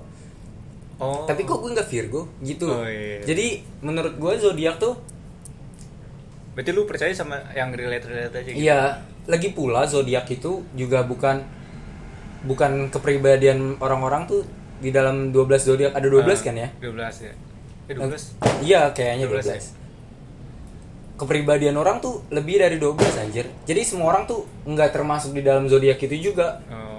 Oh. 0.94 1.26
tapi 1.26 1.42
kok 1.42 1.58
gue 1.58 1.74
nggak 1.74 1.90
Virgo 1.90 2.30
gitu 2.40 2.70
Oh, 2.70 2.86
iya. 2.86 3.18
jadi 3.20 3.46
menurut 3.82 4.14
gue 4.14 4.32
zodiak 4.38 4.78
tuh 4.78 4.94
Berarti 6.54 6.70
lu 6.70 6.86
percaya 6.86 7.10
sama 7.10 7.42
yang 7.50 7.74
relate-relate 7.74 8.30
aja 8.32 8.46
gitu? 8.46 8.62
iya 8.62 9.02
lagi 9.26 9.50
pula 9.50 9.82
zodiak 9.84 10.30
itu 10.30 10.62
juga 10.72 11.02
bukan 11.02 11.42
bukan 12.44 12.88
kepribadian 12.88 13.76
orang-orang 13.78 14.24
tuh 14.24 14.40
di 14.76 14.88
dalam 14.88 15.28
12 15.28 15.40
zodiak 15.64 15.92
ada 15.92 16.04
12 16.04 16.20
Ah, 16.22 16.36
kan 16.38 16.54
ya 16.54 16.68
12 16.76 17.16
ya. 17.22 17.32
Eh 17.84 17.94
12. 17.94 18.62
iya 18.62 18.80
kayaknya 18.90 19.26
12 19.26 19.40
12, 19.40 19.48
ya? 19.50 19.60
kepribadian 21.14 21.74
orang 21.74 21.98
tuh 21.98 22.26
lebih 22.28 22.58
dari 22.58 22.76
12 22.76 22.98
anjir 23.18 23.46
jadi 23.62 23.80
semua 23.80 24.10
orang 24.10 24.26
tuh 24.26 24.42
nggak 24.64 24.90
termasuk 24.90 25.30
di 25.30 25.40
dalam 25.40 25.64
zodiak 25.64 26.00
itu 26.00 26.32
juga 26.32 26.58
Oh. 26.66 26.98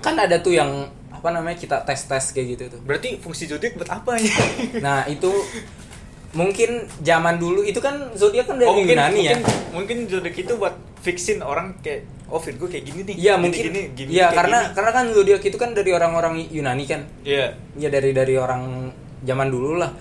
kan 0.00 0.14
ada 0.16 0.38
tuh 0.38 0.52
yang 0.52 0.70
apa 1.10 1.28
namanya 1.30 1.54
kita 1.54 1.82
tes 1.82 2.02
tes 2.02 2.24
kayak 2.30 2.46
gitu 2.52 2.64
tuh 2.72 2.80
Berarti 2.82 3.14
fungsi 3.16 3.46
zodiak 3.46 3.76
buat 3.76 3.86
apa 3.88 4.18
ya? 4.18 4.30
nah 4.84 5.06
itu 5.06 5.30
mungkin 6.32 6.70
zaman 6.98 7.36
dulu 7.36 7.60
itu 7.60 7.76
kan 7.76 8.10
zodiak 8.12 8.46
kan 8.46 8.56
dari 8.56 8.66
Oh, 8.66 8.74
mungkin, 8.74 8.94
Yunani 8.94 9.20
ya 9.22 9.36
mungkin, 9.36 9.42
mungkin 9.70 9.96
zodiak 10.08 10.34
itu 10.34 10.52
buat 10.56 10.74
fixin 10.98 11.38
orang 11.38 11.76
kayak 11.78 12.06
oh 12.32 12.40
Virgo 12.40 12.64
kayak 12.64 12.84
gini 12.84 13.00
nih. 13.04 13.14
iya 13.20 13.34
mungkin 13.36 13.60
gini, 13.68 13.80
gini, 13.92 14.10
iya 14.10 14.26
kayak 14.26 14.36
karena 14.40 14.58
gini. 14.62 14.72
karena 14.72 14.90
kan 14.90 15.04
zodiak 15.12 15.42
itu 15.42 15.56
kan 15.56 15.70
dari 15.70 15.90
orang-orang 15.92 16.34
Yunani 16.48 16.84
kan 16.84 17.04
Iya. 17.22 17.52
ya 17.76 17.88
dari 17.88 18.10
dari 18.10 18.34
orang 18.34 18.88
zaman 19.20 19.48
dulu 19.48 19.76
lah 19.76 19.92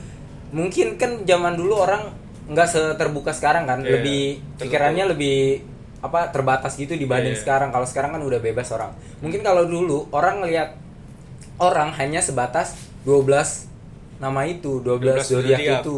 mungkin 0.52 0.96
kan 0.96 1.24
zaman 1.24 1.54
dulu 1.54 1.76
orang 1.78 2.08
nggak 2.48 2.68
seterbuka 2.68 3.32
sekarang 3.32 3.64
kan 3.64 3.84
Iya, 3.84 4.00
lebih 4.00 4.22
tertutup. 4.40 4.62
pikirannya 4.64 5.06
lebih 5.12 5.38
apa 6.00 6.32
terbatas 6.32 6.74
gitu 6.76 6.96
dibanding 6.96 7.36
Iya. 7.36 7.42
sekarang 7.44 7.70
kalau 7.70 7.84
sekarang 7.84 8.16
kan 8.16 8.22
udah 8.22 8.40
bebas 8.40 8.72
orang 8.72 8.96
mungkin 9.20 9.44
kalau 9.44 9.68
dulu 9.68 10.08
orang 10.10 10.40
ngelihat 10.40 10.74
orang 11.60 11.94
hanya 11.94 12.20
sebatas 12.20 12.74
12 13.04 13.68
nama 14.18 14.42
itu 14.46 14.80
12, 14.80 15.20
12 15.20 15.20
zodiak 15.22 15.60
zodiak. 15.60 15.82
itu 15.82 15.98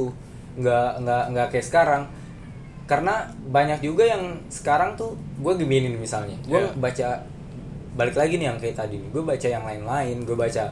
nggak 0.55 0.89
nggak 0.99 1.23
nggak 1.29 1.47
kayak 1.49 1.65
sekarang 1.65 2.03
karena 2.85 3.13
banyak 3.45 3.79
juga 3.79 4.03
yang 4.05 4.21
sekarang 4.47 4.93
tuh 4.93 5.13
gue 5.37 5.53
gemini 5.55 5.87
misalnya 5.89 6.35
gue 6.43 6.57
Iya. 6.57 6.75
baca 6.75 7.07
balik 7.93 8.13
lagi 8.13 8.35
nih 8.35 8.47
yang 8.47 8.57
kayak 8.57 8.75
tadi 8.75 8.97
nih 8.97 9.09
gue 9.09 9.23
baca 9.23 9.47
yang 9.47 9.63
lain-lain 9.63 10.17
gue 10.19 10.35
baca 10.35 10.63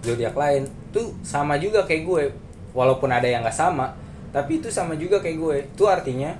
zodiak 0.00 0.32
lain 0.32 0.62
tuh 0.88 1.12
sama 1.20 1.56
juga 1.56 1.82
kayak 1.82 2.02
gue 2.02 2.22
walaupun 2.70 3.08
ada 3.08 3.24
yang 3.24 3.42
nggak 3.42 3.52
sama 3.52 3.92
tapi 4.28 4.58
itu 4.58 4.68
sama 4.68 4.94
juga 4.94 5.18
kayak 5.18 5.36
gue 5.36 5.54
itu 5.66 5.84
artinya 5.84 6.32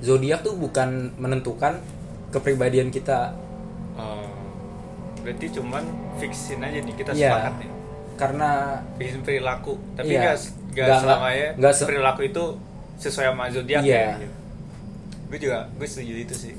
zodiak 0.00 0.40
tuh 0.40 0.54
bukan 0.54 0.88
menentukan 1.16 1.76
kepribadian 2.28 2.88
kita 2.88 3.34
Oh. 3.92 4.24
Berarti 5.20 5.50
cuman 5.50 5.84
fixin 6.16 6.56
aja 6.58 6.78
nih 6.78 6.94
kita 6.94 7.12
Iya. 7.12 7.28
sepakat 7.30 7.54
nih. 7.58 7.70
karena 8.16 8.76
Fixin 8.96 9.20
perilaku. 9.20 9.76
Tapi 9.92 10.08
Iya. 10.10 10.20
nggak 10.22 10.36
nggak 10.70 10.86
Nggak- 10.86 11.00
selamanya 11.02 11.48
nggak 11.56 11.72
se- 11.74 11.84
perilaku 11.84 12.20
itu 12.22 12.44
sesuai 13.00 13.26
sama 13.26 13.48
zodiak 13.48 13.80
Iya. 13.80 13.96
ya. 13.96 14.12
Gitu. 14.18 14.36
Gue 15.26 15.38
juga 15.40 15.58
gue 15.72 15.86
setuju 15.86 16.14
itu 16.18 16.34
sih. 16.36 16.54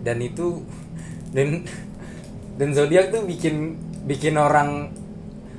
dan 0.00 0.18
itu 0.18 0.66
dan 1.30 1.62
dan 2.56 2.68
zodiak 2.70 3.08
tuh 3.08 3.22
bikin 3.22 3.78
bikin 4.02 4.34
orang 4.34 4.90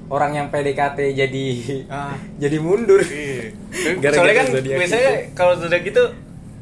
orang 0.06 0.36
yang 0.36 0.48
PDKT 0.50 1.00
jadi 1.16 1.46
Ah. 1.88 2.12
jadi 2.44 2.60
mundur 2.60 3.00
Iya. 3.00 3.56
Gara-gara 4.04 4.14
Soalnya 4.14 4.36
kan 4.36 4.48
zodiak 4.52 4.78
biasanya 4.78 5.12
itu. 5.18 5.32
kalau 5.34 5.54
zodiak 5.56 5.84
itu 5.86 6.04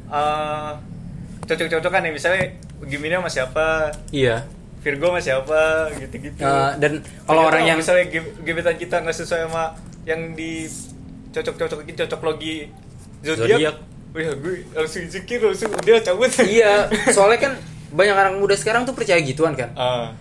eh, 0.08 0.70
cocok-cocokan 1.42 2.00
nih 2.02 2.12
misalnya 2.12 2.42
Gemini 2.82 3.14
sama 3.14 3.26
siapa, 3.28 3.66
iya 4.10 4.46
Virgo 4.78 5.06
sama 5.08 5.20
siapa 5.20 5.62
gitu-gitu. 5.96 6.38
Eh, 6.38 6.70
dan 6.76 6.92
kalau 7.24 7.46
orang 7.46 7.62
yang 7.64 7.76
misalnya 7.76 8.06
ge- 8.08 8.34
gebetan 8.40 8.74
kita 8.74 8.98
nggak 8.98 9.14
sesuai 9.16 9.46
sama 9.46 9.74
yang 10.02 10.34
di 10.34 10.66
cocok-cocokin 11.32 11.96
cocok 11.96 12.20
logi 12.22 12.68
zodiak, 13.22 13.76
wih 14.12 14.26
gue 14.34 14.54
langsung 14.72 15.02
insecure 15.02 15.42
langsung 15.42 15.72
udah 15.72 16.00
cabut. 16.00 16.30
iya 16.48 16.72
soalnya 17.08 17.40
kan 17.40 17.52
banyak 17.90 18.12
orang 18.12 18.36
muda 18.36 18.52
sekarang 18.52 18.82
tuh 18.82 18.92
percaya 18.92 19.18
gituan 19.18 19.52
kan. 19.52 19.72
Ah, 19.74 20.12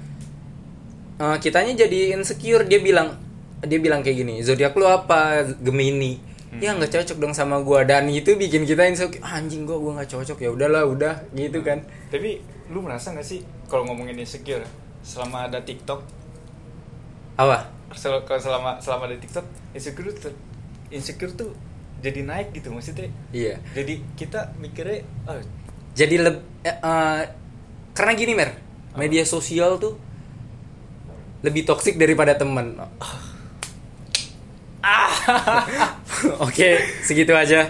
Eh, 1.18 1.38
kitanya 1.38 1.78
jadi 1.78 2.16
insecure. 2.16 2.66
Dia 2.66 2.80
bilang 2.80 3.14
dia 3.62 3.78
bilang 3.78 4.02
kayak 4.02 4.18
gini 4.18 4.42
zodiak 4.42 4.74
lu 4.74 4.84
apa? 4.84 5.46
Gemini. 5.60 6.18
Ya 6.58 6.74
nggak 6.74 6.92
cocok 6.92 7.18
dong 7.20 7.32
sama 7.32 7.62
gua. 7.62 7.86
Dan 7.86 8.10
itu 8.10 8.34
bikin 8.34 8.66
kita 8.66 8.84
insecure. 8.84 9.22
"Ah, 9.22 9.38
anjing 9.38 9.64
gua 9.64 9.78
gua 9.78 9.92
nggak 9.96 10.10
cocok. 10.10 10.38
Ya 10.40 10.50
udahlah 10.50 10.84
udah 10.84 11.14
gitu 11.32 11.62
kan. 11.62 11.86
tapi 12.10 12.42
lu 12.68 12.82
merasa 12.82 13.12
nggak 13.12 13.24
sih 13.24 13.40
kalau 13.68 13.86
ngomongin 13.86 14.18
insecure 14.18 14.66
selama 15.00 15.46
ada 15.46 15.60
TikTok, 15.60 16.02
apa? 17.36 17.70
Sel- 17.92 18.24
selama 18.38 18.76
selama 18.78 19.04
ada 19.06 19.16
TikTok 19.16 19.44
insecure 19.74 20.12
tuh 20.12 20.32
insecure 20.92 21.34
tuh 21.34 21.52
jadi 22.02 22.26
naik 22.26 22.52
gitu 22.58 22.74
maksudnya. 22.74 23.10
iya. 23.32 23.62
Jadi 23.78 24.02
kita 24.18 24.58
mikirnya 24.58 25.06
oh, 25.30 25.38
jadi 25.94 26.16
leb 26.18 26.38
eh, 26.66 26.74
eh, 26.74 27.22
karena 27.94 28.12
gini 28.18 28.34
mer 28.34 28.58
media 28.98 29.24
sosial 29.24 29.78
tuh 29.80 29.96
lebih 31.42 31.66
toksik 31.66 31.98
daripada 31.98 32.38
teman 32.38 32.78
oke 36.46 36.70
segitu 37.06 37.38
aja. 37.38 37.70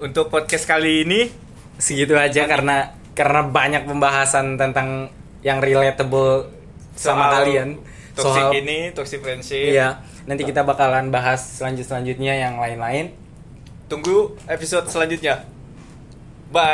Untuk 0.00 0.32
podcast 0.32 0.64
kali 0.64 1.04
ini 1.04 1.28
segitu 1.76 2.16
aja 2.16 2.48
karena 2.48 2.96
karena 3.12 3.46
banyak 3.46 3.84
pembahasan 3.84 4.56
tentang 4.56 5.12
yang 5.44 5.60
relatable 5.60 6.48
sama 6.96 7.28
soal 7.28 7.44
kalian. 7.44 7.68
toxic 8.16 8.48
ini, 8.64 8.78
toxic 8.96 9.20
friendship. 9.20 9.76
iya 9.76 10.00
nanti 10.24 10.42
kita 10.48 10.64
bakalan 10.64 11.12
bahas 11.12 11.40
selanjut 11.60 11.84
selanjutnya 11.88 12.32
yang 12.36 12.56
lain-lain 12.56 13.24
Tunggu 13.84 14.32
episode 14.48 14.88
selanjutnya. 14.88 15.44
Bye. 16.48 16.72